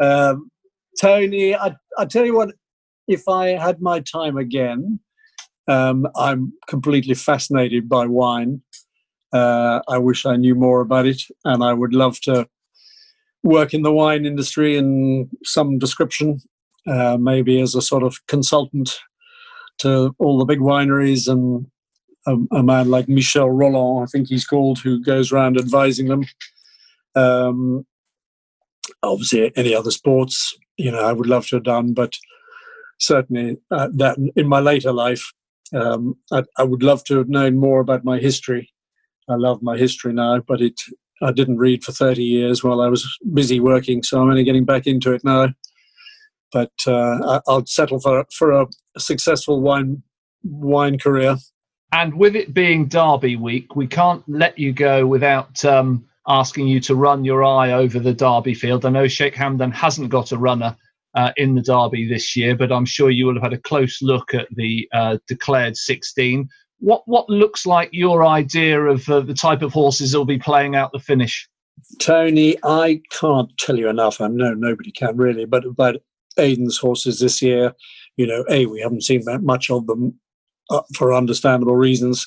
[0.00, 0.50] Um,
[1.00, 2.54] Tony, I, I tell you what,
[3.08, 5.00] if I had my time again,
[5.66, 8.62] um, I'm completely fascinated by wine.
[9.32, 12.48] Uh, I wish I knew more about it, and I would love to
[13.42, 16.40] work in the wine industry in some description,
[16.86, 18.98] uh, maybe as a sort of consultant
[19.78, 21.66] to all the big wineries and
[22.26, 26.24] a, a, man like Michel Rolland, I think he's called, who goes around advising them.
[27.14, 27.86] Um,
[29.02, 32.14] obviously, any other sports, you know, I would love to have done, but
[32.98, 35.32] certainly uh, that in my later life,
[35.72, 38.74] um, I, I, would love to have known more about my history
[39.28, 40.80] I love my history now, but it
[41.22, 44.64] I didn't read for 30 years while I was busy working, so I'm only getting
[44.64, 45.54] back into it now.
[46.52, 48.66] But uh, I'll settle for for a
[48.98, 50.02] successful wine
[50.42, 51.36] wine career.
[51.92, 56.80] And with it being Derby week, we can't let you go without um, asking you
[56.80, 58.84] to run your eye over the Derby field.
[58.84, 60.76] I know Sheikh Hamdan hasn't got a runner
[61.14, 64.00] uh, in the Derby this year, but I'm sure you will have had a close
[64.02, 66.48] look at the uh, declared 16
[66.84, 70.38] what what looks like your idea of uh, the type of horses that will be
[70.38, 71.48] playing out the finish?
[71.98, 74.20] Tony, I can't tell you enough.
[74.20, 75.96] I know nobody can really, but about
[76.38, 77.72] Aidan's horses this year,
[78.16, 80.18] you know, a we haven't seen that much of them
[80.70, 82.26] uh, for understandable reasons,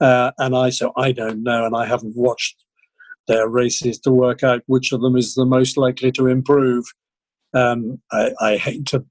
[0.00, 2.61] uh, and I so I don't know, and I haven't watched
[3.28, 6.84] their races to work out which of them is the most likely to improve.
[7.54, 9.04] Um, I, I, hate to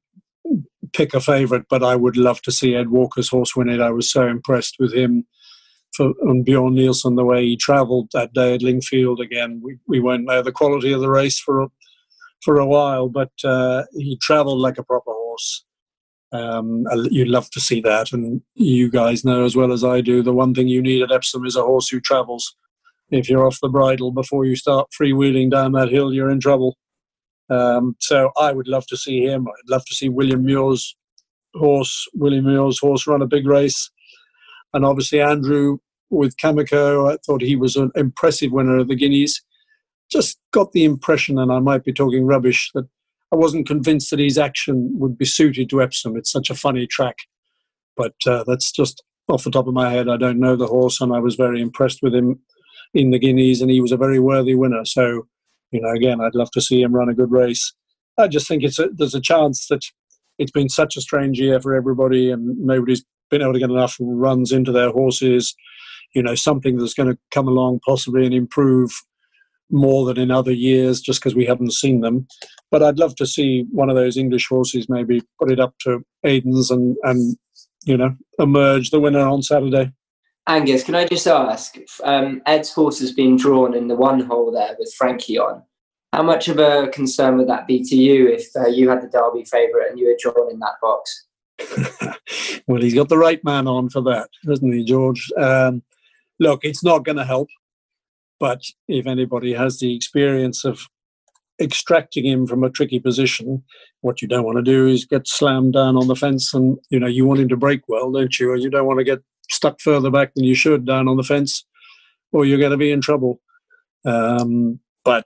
[0.94, 3.80] pick a favourite, but I would love to see Ed Walker's horse win it.
[3.80, 5.26] I was so impressed with him
[5.96, 9.20] for on Bjorn Nielsen the way he travelled that day at Lingfield.
[9.20, 11.68] Again, we, we won't know the quality of the race for a,
[12.44, 15.66] for a while, but uh, he travelled like a proper horse.
[16.34, 20.24] Um, you'd love to see that, and you guys know as well as I do.
[20.24, 22.56] The one thing you need at Epsom is a horse who travels.
[23.12, 26.78] If you're off the bridle before you start freewheeling down that hill, you're in trouble.
[27.50, 29.48] Um, so I would love to see him.
[29.48, 30.96] I'd love to see William Muir's
[31.54, 33.92] horse, William Muir's horse, run a big race.
[34.74, 39.42] And obviously Andrew with Kameko, I thought he was an impressive winner of the Guineas.
[40.10, 42.88] Just got the impression, and I might be talking rubbish, that
[43.34, 46.16] I wasn't convinced that his action would be suited to Epsom.
[46.16, 47.18] It's such a funny track.
[47.98, 50.10] But uh, that's just off the top of my head.
[50.10, 52.40] I don't know the horse, and I was very impressed with him
[52.94, 54.86] in the Guineas, and he was a very worthy winner.
[54.86, 55.28] So
[55.72, 57.74] you know, again, I'd love to see him run a good race.
[58.18, 59.82] I just think it's a, there's a chance that
[60.38, 63.96] it's been such a strange year for everybody, and nobody's been able to get enough
[64.00, 65.56] runs into their horses.
[66.14, 68.92] You know, something that's going to come along possibly and improve
[69.72, 72.28] more than in other years, just because we haven't seen them.
[72.70, 76.04] But I'd love to see one of those English horses maybe put it up to
[76.26, 77.38] Aidan's and and
[77.86, 79.94] you know emerge the winner on Saturday.
[80.48, 81.78] Angus, can I just ask?
[82.04, 85.64] Um, Ed's horse has been drawn in the one hole there with Frankie on.
[86.14, 89.08] How much of a concern would that be to you if uh, you had the
[89.08, 91.28] Derby favourite and you were drawn in that box?
[92.68, 95.30] well, he's got the right man on for that, hasn't he, George?
[95.38, 95.84] Um,
[96.40, 97.48] look, it's not going to help.
[98.42, 100.88] But if anybody has the experience of
[101.62, 103.64] extracting him from a tricky position,
[104.02, 107.00] what you don't want to do is get slammed down on the fence, and you
[107.00, 108.52] know you want him to break well, don't you?
[108.52, 111.24] And you don't want to get stuck further back than you should down on the
[111.24, 111.66] fence,
[112.32, 113.40] or you're going to be in trouble.
[114.06, 115.26] Um, but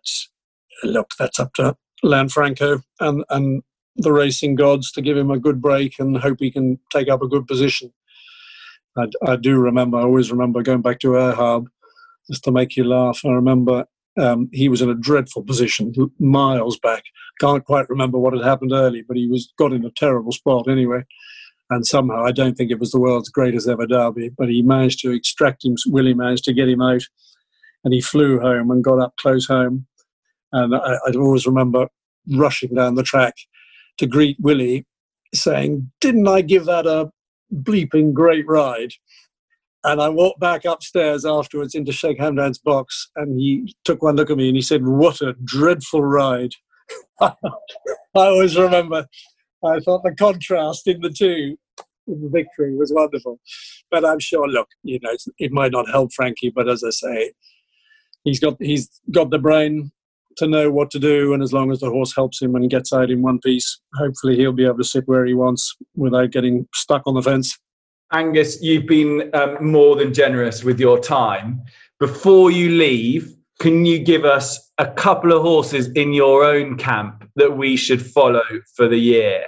[0.84, 3.64] look, that's up to Lanfranco and, and
[3.96, 7.22] the racing gods to give him a good break and hope he can take up
[7.22, 7.94] a good position.
[8.98, 11.68] I, I do remember, I always remember going back to Erhaab
[12.30, 13.22] just to make you laugh.
[13.26, 13.86] I remember
[14.18, 17.04] Um, he was in a dreadful position, miles back.
[17.42, 20.70] Can't quite remember what had happened early, but he was got in a terrible spot
[20.70, 21.04] anyway.
[21.70, 25.00] And somehow, I don't think it was the world's greatest ever derby, but he managed
[25.00, 25.76] to extract him.
[25.88, 27.04] Willie managed to get him out,
[27.84, 29.88] and he flew home and got up close home.
[30.52, 31.88] And I, I always remember
[32.32, 33.34] rushing down the track
[33.98, 34.86] to greet Willie,
[35.34, 37.10] saying, "Didn't I give that a
[37.52, 38.92] bleeping great ride?"
[39.84, 44.30] And I walked back upstairs afterwards into Sheikh Hamdan's box, and he took one look
[44.30, 46.54] at me and he said, "What a dreadful ride!"
[47.20, 47.34] I
[48.14, 49.08] always remember.
[49.66, 51.58] I thought the contrast in the two
[52.08, 53.40] in the victory was wonderful.
[53.92, 57.32] But I'm sure, look, you know, it might not help Frankie, but as I say,
[58.24, 59.92] he's got he's got the brain
[60.38, 62.92] to know what to do, and as long as the horse helps him and gets
[62.92, 66.68] out in one piece, hopefully he'll be able to sit where he wants without getting
[66.74, 67.58] stuck on the fence.
[68.12, 71.62] Angus, you've been um, more than generous with your time.
[72.00, 77.30] Before you leave, can you give us a couple of horses in your own camp
[77.36, 78.44] that we should follow
[78.76, 79.46] for the year?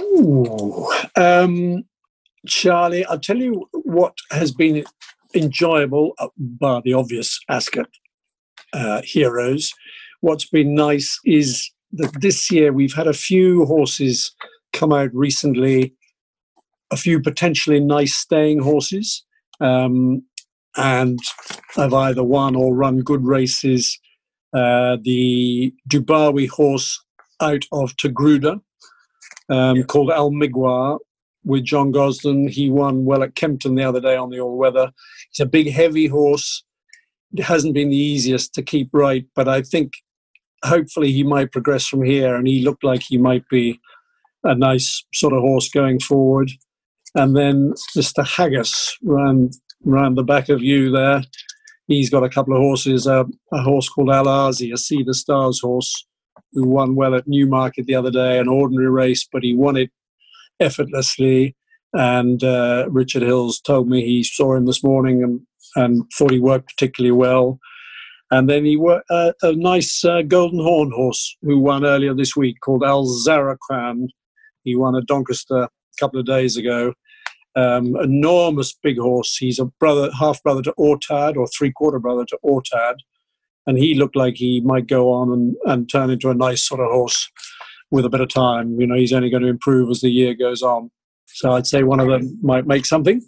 [0.00, 1.84] Ooh, um,
[2.46, 4.84] Charlie, I'll tell you what has been
[5.34, 7.88] enjoyable, uh, bar the obvious Ascot
[8.72, 9.72] uh, heroes.
[10.20, 14.34] What's been nice is that this year we've had a few horses
[14.72, 15.94] come out recently
[16.90, 19.24] a few potentially nice staying horses,
[19.60, 20.22] um,
[20.78, 21.18] and
[21.76, 23.98] have either won or run good races.
[24.54, 26.98] Uh, the Dubawi horse
[27.40, 28.60] out of Taghrooda,
[29.50, 29.82] um, yeah.
[29.82, 30.98] called Almighwar,
[31.44, 32.48] with John Gosden.
[32.48, 34.92] He won well at Kempton the other day on the all weather.
[35.32, 36.64] He's a big, heavy horse.
[37.36, 39.92] It hasn't been the easiest to keep right, but I think
[40.64, 42.34] hopefully he might progress from here.
[42.34, 43.80] And he looked like he might be
[44.44, 46.50] a nice sort of horse going forward.
[47.14, 48.24] And then Mr.
[48.24, 49.50] Haggas ran
[49.88, 51.22] ran the back of you there.
[51.86, 55.14] He's got a couple of horses, uh, a horse called Al Aasy, a Sea the
[55.14, 56.06] Stars horse,
[56.52, 59.90] who won well at Newmarket the other day, an ordinary race, but he won it
[60.60, 61.56] effortlessly.
[61.94, 65.40] And uh, Richard Hills told me he saw him this morning and,
[65.76, 67.58] and thought he worked particularly well.
[68.30, 72.36] And then he worked uh, a nice uh, Golden Horn horse who won earlier this
[72.36, 74.08] week called Al Zaraqaan.
[74.64, 76.92] He won at Doncaster a couple of days ago.
[77.58, 79.36] Um, enormous big horse.
[79.36, 82.96] He's a brother, half brother to Ortad or three quarter brother to Ortad.
[83.66, 86.80] And he looked like he might go on and, and turn into a nice sort
[86.80, 87.28] of horse
[87.90, 88.80] with a bit of time.
[88.80, 90.90] You know, he's only going to improve as the year goes on.
[91.26, 93.22] So I'd say one of them might make something.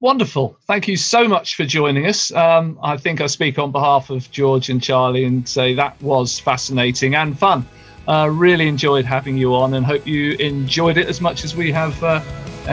[0.00, 0.56] Wonderful.
[0.66, 2.32] Thank you so much for joining us.
[2.32, 6.38] Um, I think I speak on behalf of George and Charlie and say that was
[6.38, 7.66] fascinating and fun.
[8.08, 11.70] Uh, really enjoyed having you on and hope you enjoyed it as much as we
[11.70, 12.20] have uh,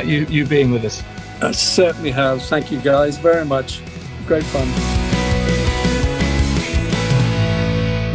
[0.05, 1.03] you, you being with us.
[1.41, 2.41] I certainly have.
[2.43, 3.81] Thank you guys very much.
[4.27, 4.67] Great fun.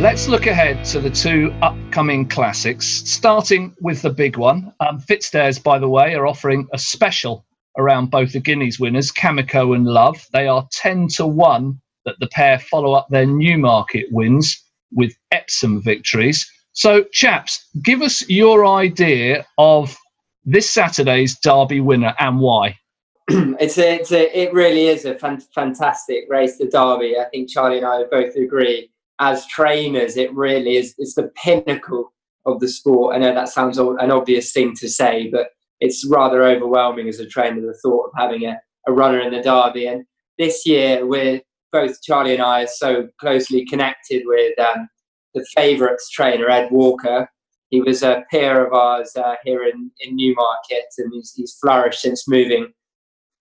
[0.01, 4.75] Let's look ahead to the two upcoming classics, starting with the big one.
[4.81, 7.47] Um, Fitzdares, by the way, are offering a special
[7.79, 10.27] around both the Guineas winners, Kameko and Love.
[10.33, 15.81] They are 10 to 1 that the pair follow up their Newmarket wins with Epsom
[15.81, 16.47] victories.
[16.73, 19.97] So, chaps, give us your idea of
[20.45, 22.79] this Saturday's Derby winner and why.
[23.29, 27.17] it's a, it's a, it really is a fan- fantastic race, the Derby.
[27.19, 28.91] I think Charlie and I both agree.
[29.21, 30.95] As trainers, it really is.
[30.99, 32.13] It's the pinnacle
[32.47, 33.15] of the sport.
[33.15, 35.49] I know that sounds an obvious thing to say, but
[35.81, 39.41] it's rather overwhelming as a trainer the thought of having a, a runner in the
[39.41, 39.87] Derby.
[39.87, 40.05] And
[40.39, 41.41] this year, we're
[41.73, 44.89] both Charlie and I are so closely connected with um,
[45.35, 47.29] the favourites trainer, Ed Walker.
[47.75, 52.03] He was a peer of ours uh, here in, in Newmarket, and he's, he's flourished
[52.03, 52.73] since moving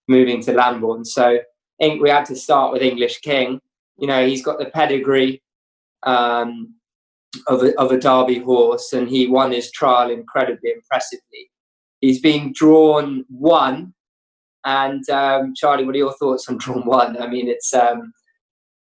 [0.07, 1.05] moving to Lambourn.
[1.05, 1.37] So
[1.79, 3.59] we had to start with English King.
[3.99, 5.43] You know, he's got the pedigree
[6.01, 6.73] um,
[7.45, 11.51] of, a, of a Derby horse, and he won his trial incredibly impressively.
[12.01, 13.93] He's been drawn one,
[14.65, 17.21] and um, Charlie, what are your thoughts on drawn one?
[17.21, 18.13] I mean, it's um,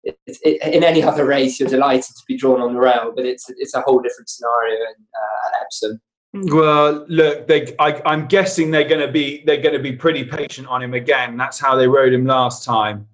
[0.06, 3.26] it, it, in any other race, you're delighted to be drawn on the rail, but
[3.26, 6.02] it's it's a whole different scenario in, uh, at Epsom.
[6.34, 10.26] Well, look, they, I, am guessing they're going to be they're going to be pretty
[10.26, 11.38] patient on him again.
[11.38, 13.08] That's how they rode him last time.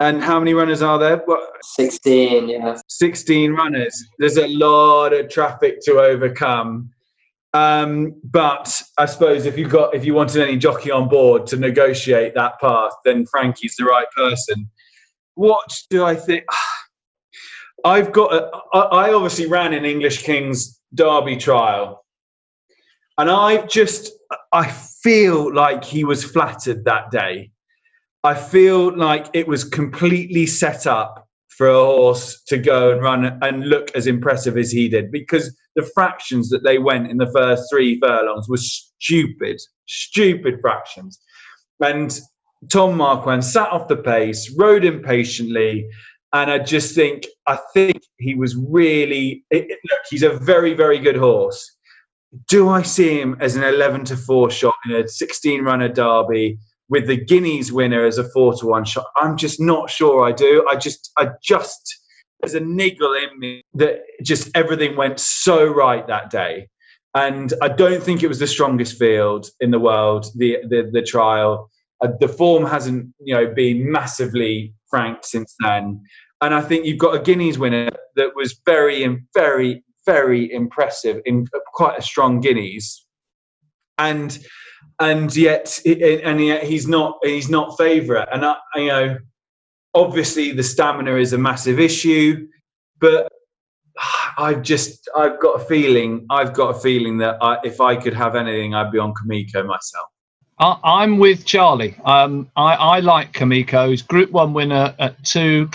[0.00, 1.18] And how many runners are there?
[1.18, 1.40] What?
[1.62, 2.78] Sixteen, yeah.
[2.88, 4.04] Sixteen runners.
[4.18, 6.90] There's a lot of traffic to overcome.
[7.54, 11.56] Um, but I suppose if you got if you wanted any jockey on board to
[11.56, 14.68] negotiate that path, then Frankie's the right person
[15.36, 16.44] what do I think?
[17.84, 18.32] I've got.
[18.32, 22.04] A, I obviously ran in English King's Derby trial,
[23.16, 24.10] and I just
[24.52, 27.52] I feel like he was flattered that day.
[28.24, 33.38] I feel like it was completely set up for a horse to go and run
[33.42, 37.30] and look as impressive as he did because the fractions that they went in the
[37.32, 41.20] first three furlongs were stupid, stupid fractions.
[41.80, 42.18] And
[42.70, 45.88] Tom Marquand sat off the pace, rode impatiently,
[46.32, 50.00] and I just think I think he was really it, look.
[50.10, 51.76] He's a very very good horse.
[52.48, 56.58] Do I see him as an eleven to four shot in a sixteen runner derby
[56.88, 59.06] with the Guineas winner as a four to one shot?
[59.16, 60.26] I'm just not sure.
[60.26, 60.66] I do.
[60.68, 62.02] I just I just
[62.40, 66.68] there's a niggle in me that just everything went so right that day.
[67.14, 71.02] And I don't think it was the strongest field in the world, the the, the
[71.02, 71.70] trial.
[72.02, 76.00] Uh, the form hasn't, you know, been massively frank since then.
[76.42, 81.46] And I think you've got a Guineas winner that was very, very, very impressive in
[81.72, 83.06] quite a strong Guineas,
[83.98, 84.38] and
[85.00, 88.28] and yet and yet he's not he's not favourite.
[88.32, 89.18] And I, you know,
[89.94, 92.46] obviously the stamina is a massive issue,
[93.00, 93.28] but
[94.38, 98.14] I've just I've got a feeling I've got a feeling that I, if I could
[98.14, 100.08] have anything, I'd be on Kameko myself.
[100.58, 101.96] I'm with Charlie.
[102.04, 105.68] Um, I, I, like Kameko's Group One winner at two,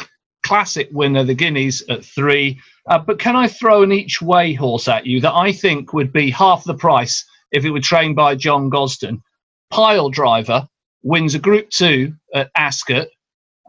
[0.43, 2.59] Classic winner the Guineas at three.
[2.88, 6.11] Uh, but can I throw an each way horse at you that I think would
[6.11, 9.21] be half the price if it were trained by John Gosden?
[9.69, 10.67] Pile Driver
[11.03, 13.07] wins a Group Two at Ascot.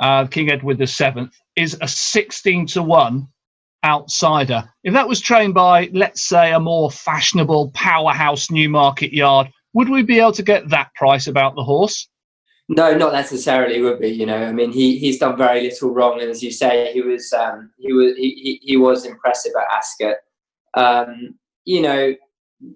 [0.00, 3.28] Uh, King Edward the Seventh is a sixteen to one
[3.84, 4.64] outsider.
[4.82, 10.02] If that was trained by, let's say, a more fashionable powerhouse Newmarket Yard would we
[10.02, 12.08] be able to get that price about the horse?
[12.68, 13.80] No, not necessarily.
[13.80, 14.36] Would be, you know.
[14.36, 17.70] I mean, he he's done very little wrong, and as you say, he was um,
[17.78, 20.16] he was he, he was impressive at Ascot.
[20.74, 22.14] Um, you know,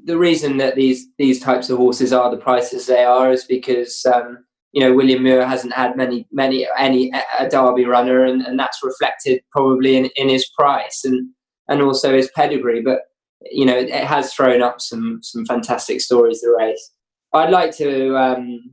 [0.04, 4.04] the reason that these these types of horses are the prices they are is because
[4.06, 8.58] um, you know William Muir hasn't had many many any a Derby runner, and, and
[8.58, 11.30] that's reflected probably in, in his price and
[11.68, 12.82] and also his pedigree.
[12.82, 13.02] But
[13.50, 16.40] you know, it has thrown up some some fantastic stories.
[16.40, 16.92] The race.
[17.32, 18.70] I'd like to um,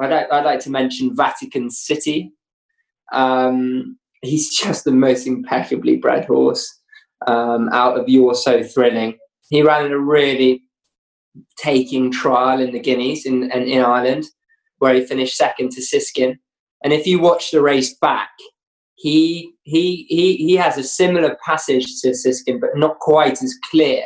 [0.00, 2.32] I'd, I'd like to mention Vatican City.
[3.12, 6.66] Um, he's just the most impeccably bred horse
[7.26, 9.18] um, out of You're So Thrilling.
[9.48, 10.62] He ran in a really
[11.58, 14.24] taking trial in the Guineas in, in, in Ireland,
[14.78, 16.38] where he finished second to Siskin.
[16.82, 18.30] And if you watch the race back,
[18.96, 24.02] he he he he has a similar passage to Siskin, but not quite as clear.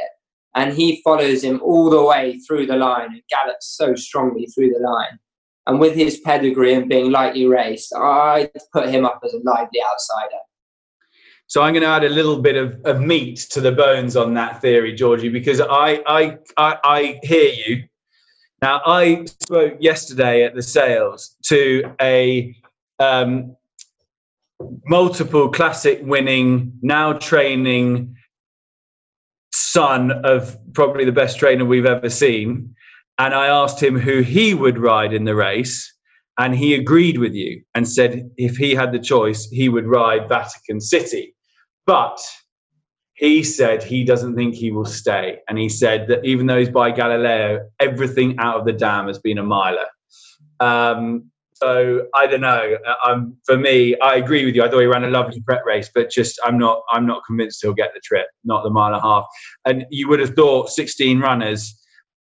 [0.55, 4.71] And he follows him all the way through the line and gallops so strongly through
[4.71, 5.19] the line.
[5.67, 9.81] And with his pedigree and being lightly raced, I put him up as a lively
[9.83, 10.41] outsider.
[11.47, 14.35] So I'm going to add a little bit of, of meat to the bones on
[14.35, 17.85] that theory, Georgie, because I, I, I, I hear you.
[18.61, 22.55] Now, I spoke yesterday at the sales to a
[22.99, 23.57] um,
[24.87, 28.15] multiple classic winning, now training
[29.53, 32.75] son of probably the best trainer we've ever seen.
[33.19, 35.93] And I asked him who he would ride in the race.
[36.41, 40.29] And he agreed with you and said if he had the choice, he would ride
[40.29, 41.35] Vatican City.
[41.85, 42.21] But
[43.15, 45.39] he said he doesn't think he will stay.
[45.49, 49.19] And he said that even though he's by Galileo, everything out of the dam has
[49.19, 49.87] been a miler.
[50.61, 51.31] Um,
[51.61, 52.77] so I don't know.
[53.05, 54.63] Um, for me, I agree with you.
[54.63, 57.61] I thought he ran a lovely prep race, but just I'm not I'm not convinced
[57.63, 59.25] he'll get the trip, not the mile and a half.
[59.65, 61.77] And you would have thought 16 runners,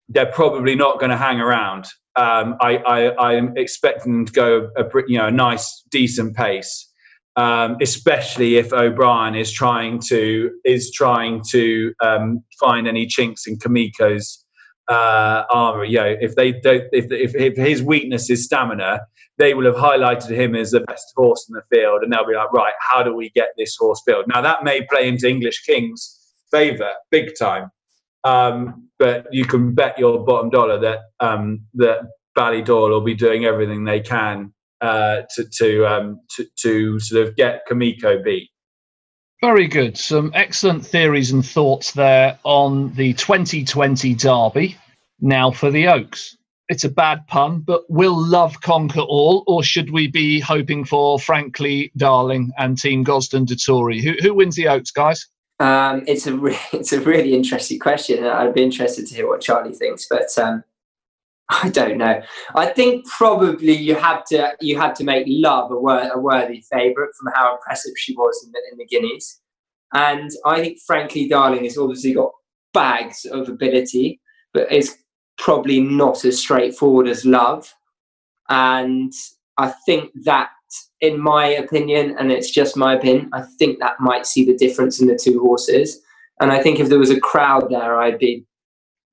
[0.08, 1.86] they're probably not going to hang around.
[2.16, 6.90] Um, I, I I'm expecting them to go a you know a nice decent pace.
[7.36, 13.58] Um, especially if O'Brien is trying to is trying to um, find any chinks in
[13.58, 14.43] Kameko's
[14.88, 15.84] uh, armor.
[15.84, 19.00] You know, if they don't, if, if, if his weakness is stamina,
[19.38, 22.34] they will have highlighted him as the best horse in the field, and they'll be
[22.34, 24.26] like, right, how do we get this horse built?
[24.28, 26.20] Now that may play into English King's
[26.50, 27.70] favour big time,
[28.24, 32.00] um, but you can bet your bottom dollar that um, that
[32.36, 37.36] Ballydoyle will be doing everything they can uh, to to, um, to to sort of
[37.36, 38.50] get Kameko beat.
[39.44, 39.98] Very good.
[39.98, 44.76] Some excellent theories and thoughts there on the 2020 Derby.
[45.20, 46.36] Now for the Oaks
[46.68, 51.18] it's a bad pun, but will love conquer all, or should we be hoping for
[51.18, 54.02] Frankly Darling and Team Gosden Dettori?
[54.02, 55.26] Who who wins the Oaks, guys?
[55.60, 58.24] Um, it's a re- it's a really interesting question.
[58.24, 60.64] I'd be interested to hear what Charlie thinks, but um,
[61.62, 62.22] I don't know.
[62.54, 66.62] I think probably you have to you have to make Love a, wor- a worthy
[66.70, 69.40] favourite from how impressive she was in the, in the Guineas,
[69.92, 72.32] and I think Frankly Darling has obviously got
[72.72, 74.20] bags of ability,
[74.52, 74.96] but is
[75.38, 77.72] probably not as straightforward as love.
[78.48, 79.12] And
[79.58, 80.50] I think that
[81.00, 85.00] in my opinion, and it's just my opinion, I think that might see the difference
[85.00, 86.00] in the two horses.
[86.40, 88.44] And I think if there was a crowd there, I'd be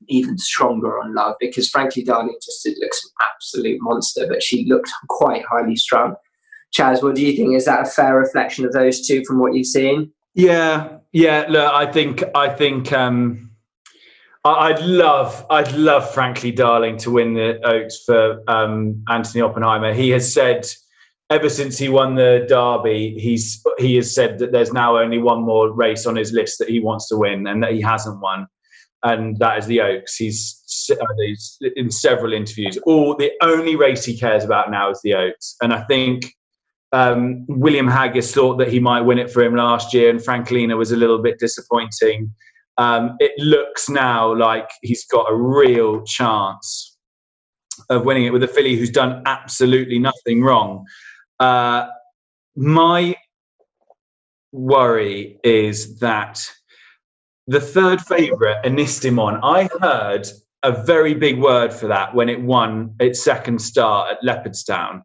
[0.07, 4.91] even stronger on Love because frankly, Darling just looks an absolute monster, but she looked
[5.09, 6.15] quite highly strung.
[6.75, 7.55] Chaz, what do you think?
[7.55, 10.11] Is that a fair reflection of those two from what you've seen?
[10.33, 11.45] Yeah, yeah.
[11.49, 13.51] Look, I think I think um,
[14.45, 19.93] I'd love I'd love frankly Darling to win the Oaks for um, Anthony Oppenheimer.
[19.93, 20.65] He has said
[21.29, 25.41] ever since he won the Derby, he's he has said that there's now only one
[25.43, 28.47] more race on his list that he wants to win and that he hasn't won
[29.03, 30.15] and that is the Oaks.
[30.15, 32.77] He's, uh, he's in several interviews.
[32.85, 36.33] All the only race he cares about now is the Oaks, and I think
[36.93, 40.77] um, William Haggas thought that he might win it for him last year, and Frankellina
[40.77, 42.33] was a little bit disappointing.
[42.77, 46.97] Um, it looks now like he's got a real chance
[47.89, 50.85] of winning it with a filly who's done absolutely nothing wrong.
[51.39, 51.87] Uh,
[52.55, 53.15] my
[54.51, 56.45] worry is that
[57.51, 60.25] the third favourite, Ennistymon, I heard
[60.63, 65.01] a very big word for that when it won its second start at Leopardstown.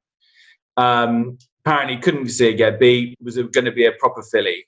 [0.76, 4.64] Um, apparently, couldn't see it get beat, was going to be a proper filly.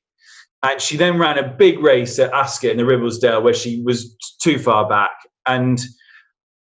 [0.64, 4.16] And she then ran a big race at Ascot in the Ribblesdale where she was
[4.43, 5.16] too far back.
[5.47, 5.79] And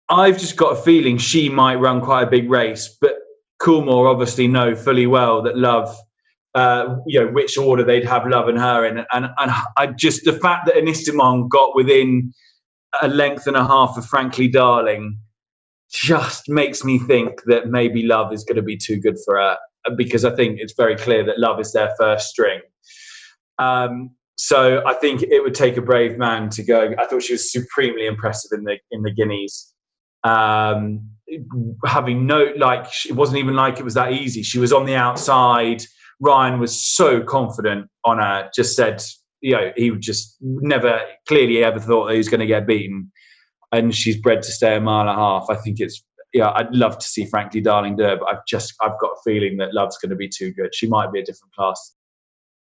[0.09, 2.97] I've just got a feeling she might run quite a big race.
[2.99, 3.17] But
[3.61, 5.95] Coolmore obviously know fully well that Love
[6.55, 10.23] uh, you know which order they'd have Love and her in, and and I just
[10.23, 12.33] the fact that Ennistymon got within
[13.01, 15.17] a length and a half of Frankly Darling
[15.91, 19.57] just makes me think that maybe Love is going to be too good for her
[19.95, 22.61] because I think it's very clear that Love is their first string.
[23.59, 26.93] Um, so I think it would take a brave man to go.
[26.97, 29.73] I thought she was supremely impressive in the in the Guineas.
[30.23, 31.09] Um,
[31.85, 34.43] having no like, it wasn't even like it was that easy.
[34.43, 35.83] She was on the outside
[36.23, 39.03] Ryan was so confident on her, just said,
[39.41, 43.11] you know, he would just never clearly ever thought he was going to get beaten.
[43.73, 45.47] And she's bred to stay a mile and a half.
[45.49, 46.01] I think it's,
[46.33, 49.21] yeah, I'd love to see Frankly Darling do it, but I've just, I've got a
[49.25, 50.73] feeling that Love's going to be too good.
[50.73, 51.93] She might be a different class.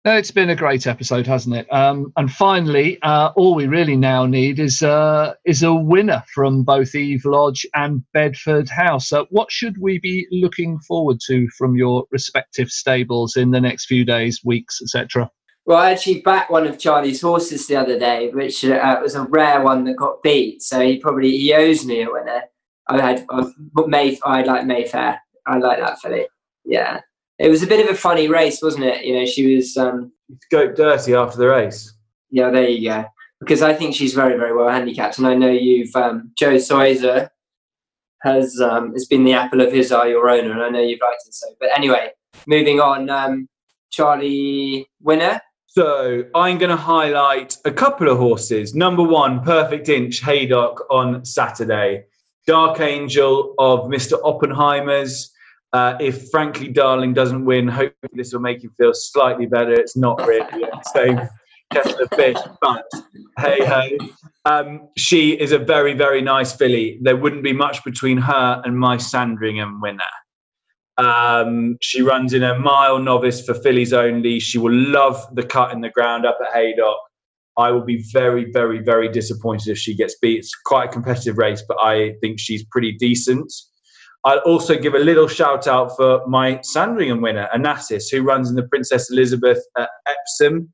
[0.08, 1.68] No, it's been a great episode, hasn't it?
[1.70, 6.64] Um, and finally, uh, all we really now need is uh, is a winner from
[6.64, 9.12] both Eve Lodge and Bedford House.
[9.12, 13.88] Uh, what should we be looking forward to from your respective stables in the next
[13.88, 15.30] few days, weeks, etc.?
[15.66, 19.24] Well, I actually backed one of Charlie's horses the other day, which uh, was a
[19.24, 20.62] rare one that got beat.
[20.62, 22.44] So he probably he owes me a winner.
[22.88, 23.50] I had uh,
[23.88, 24.18] May.
[24.24, 25.20] I like Mayfair.
[25.46, 26.28] I like that filly.
[26.64, 27.02] Yeah.
[27.40, 29.06] It was a bit of a funny race, wasn't it?
[29.06, 29.78] You know, she was.
[29.78, 30.12] Um,
[30.52, 31.94] go dirty after the race.
[32.32, 33.06] Yeah, there you go.
[33.40, 37.30] Because I think she's very, very well handicapped, and I know you've um, Joe Soiser
[38.24, 41.02] has um, has been the apple of his eye, your owner, and I know you've
[41.02, 41.48] liked it so.
[41.60, 42.12] But anyway,
[42.48, 43.10] moving on.
[43.10, 43.48] Um,
[43.92, 45.42] Charlie winner.
[45.68, 48.74] So I'm going to highlight a couple of horses.
[48.74, 52.06] Number one, Perfect Inch Haydock on Saturday.
[52.46, 54.20] Dark Angel of Mr.
[54.24, 55.32] Oppenheimer's.
[55.74, 59.74] Uh, if Frankly Darling doesn't win, hopefully this will make you feel slightly better.
[59.74, 61.20] It's not really the same
[61.74, 62.86] kettle of fish, but
[63.38, 63.98] hey ho.
[64.46, 67.00] Um, she is a very, very nice filly.
[67.02, 70.04] There wouldn't be much between her and my Sandringham winner.
[70.98, 74.40] Um, she runs in a mile novice for fillies only.
[74.40, 76.98] She will love the cut in the ground up at Haydock.
[77.58, 80.40] I will be very, very, very disappointed if she gets beat.
[80.40, 83.52] It's quite a competitive race, but I think she's pretty decent.
[84.28, 88.58] I'll also give a little shout out for my Sandringham winner, Onassis, who runs in
[88.58, 90.68] the Princess Elizabeth at Epsom.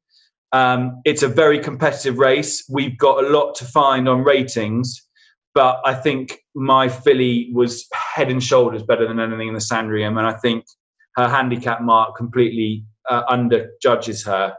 [0.53, 2.65] Um, it's a very competitive race.
[2.67, 5.07] We've got a lot to find on ratings,
[5.53, 10.17] but I think my filly was head and shoulders better than anything in the Sandringham,
[10.17, 10.65] and I think
[11.17, 14.55] her handicap mark completely uh, underjudges her.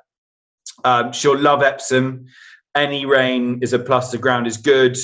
[0.84, 2.26] Um, she'll love Epsom.
[2.76, 4.12] Any rain is a plus.
[4.12, 4.97] The ground is good,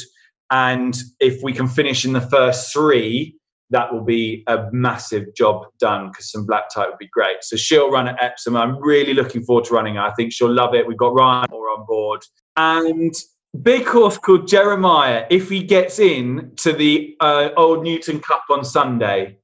[0.53, 3.37] and if we can finish in the first three,
[3.71, 7.37] that will be a massive job done because some black type would be great.
[7.43, 8.57] So she'll run at Epsom.
[8.57, 10.03] I'm really looking forward to running her.
[10.03, 10.87] I think she'll love it.
[10.87, 12.21] We've got Ryan Moore on board.
[12.57, 13.15] And
[13.63, 18.65] big horse called Jeremiah, if he gets in to the uh, Old Newton Cup on
[18.65, 19.39] Sunday,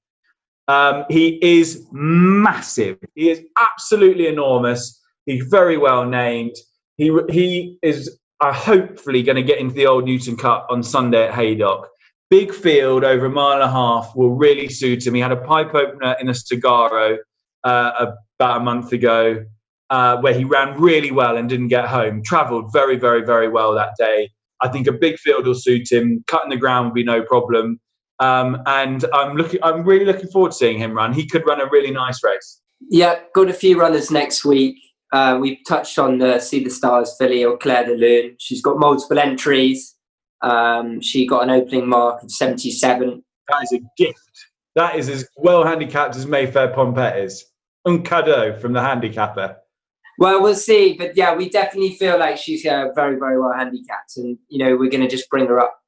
[0.69, 2.99] um, he is massive.
[3.15, 5.01] He is absolutely enormous.
[5.25, 6.57] He's very well named.
[6.97, 11.29] He, he is uh, hopefully going to get into the Old Newton Cup on Sunday
[11.29, 11.89] at Haydock
[12.31, 15.15] big field over a mile and a half will really suit him.
[15.15, 17.19] He had a pipe opener in a Cigaro
[17.65, 19.45] uh, about a month ago
[19.91, 22.23] uh, where he ran really well and didn't get home.
[22.25, 24.31] Travelled very, very, very well that day.
[24.63, 26.25] I think a big field will suit him.
[26.27, 27.79] Cutting the ground will be no problem.
[28.19, 29.61] Um, and I'm looking.
[29.63, 31.13] I'm really looking forward to seeing him run.
[31.13, 32.61] He could run a really nice race.
[32.89, 34.77] Yeah, got a few runners next week.
[35.13, 38.37] Uh, we've touched on the Sea the Stars filly or Claire de Lune.
[38.39, 39.96] She's got multiple entries.
[40.43, 43.23] Um, she got an opening mark of 77.
[43.49, 44.19] That is a gift.
[44.75, 47.45] That is as well handicapped as Mayfair Pompette is.
[47.87, 49.57] Un cadeau from the handicapper.
[50.19, 50.95] Well, we'll see.
[50.95, 54.17] But yeah, we definitely feel like she's uh, very, very well handicapped.
[54.17, 55.79] And, you know, we're going to just bring her up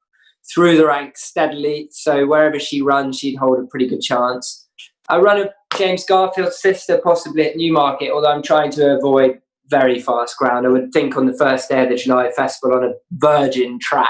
[0.53, 1.89] through the ranks steadily.
[1.91, 4.67] So wherever she runs, she'd hold a pretty good chance.
[5.09, 9.99] I run a James Garfield's sister possibly at Newmarket, although I'm trying to avoid very
[9.99, 10.65] fast ground.
[10.65, 14.09] I would think on the first day of the July Festival on a virgin track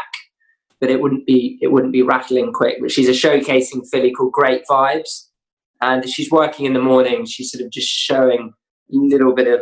[0.82, 2.78] that it wouldn't be it wouldn't be rattling quick.
[2.82, 5.28] But she's a showcasing filly called Great Vibes,
[5.82, 7.26] and she's working in the morning.
[7.26, 8.54] She's sort of just showing
[8.92, 9.62] a little bit of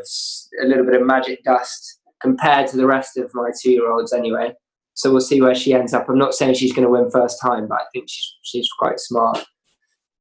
[0.63, 4.13] a little bit of magic dust compared to the rest of my two year olds
[4.13, 4.53] anyway.
[4.93, 6.09] So we'll see where she ends up.
[6.09, 8.99] I'm not saying she's going to win first time, but I think she's she's quite
[8.99, 9.45] smart.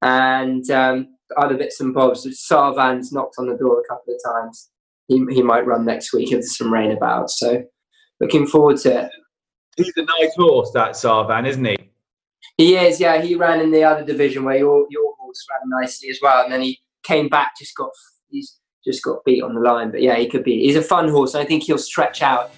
[0.02, 2.26] And um, other bits and bobs.
[2.26, 4.70] Sarvan's knocked on the door a couple of times.
[5.08, 7.30] He, he might run next week if there's some rain about.
[7.30, 7.64] So
[8.20, 9.10] looking forward to it.
[9.76, 11.76] He's a nice horse, that Sarvan, isn't he?
[12.56, 13.20] He is, yeah.
[13.20, 16.52] He ran in the other division where your your horse ran nicely as well, and
[16.52, 17.90] then he came back, just got
[18.30, 19.90] he's just got beat on the line.
[19.90, 20.62] But yeah, he could be.
[20.62, 22.52] He's a fun horse, and I think he'll stretch out,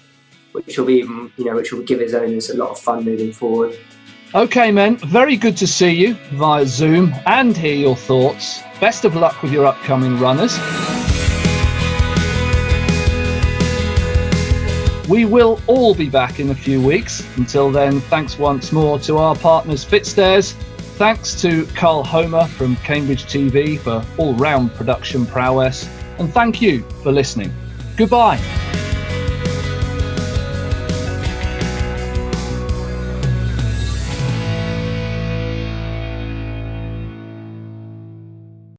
[0.53, 3.03] which will be even you know, which will give his owners a lot of fun
[3.03, 3.77] moving forward.
[4.35, 8.61] Okay, men, very good to see you via Zoom and hear your thoughts.
[8.79, 10.55] Best of luck with your upcoming runners.
[15.09, 17.25] We will all be back in a few weeks.
[17.37, 20.53] Until then, thanks once more to our partners Fitzdares.
[20.99, 25.89] Thanks to Carl Homer from Cambridge TV for all round production prowess.
[26.19, 27.51] And thank you for listening.
[27.97, 28.37] Goodbye.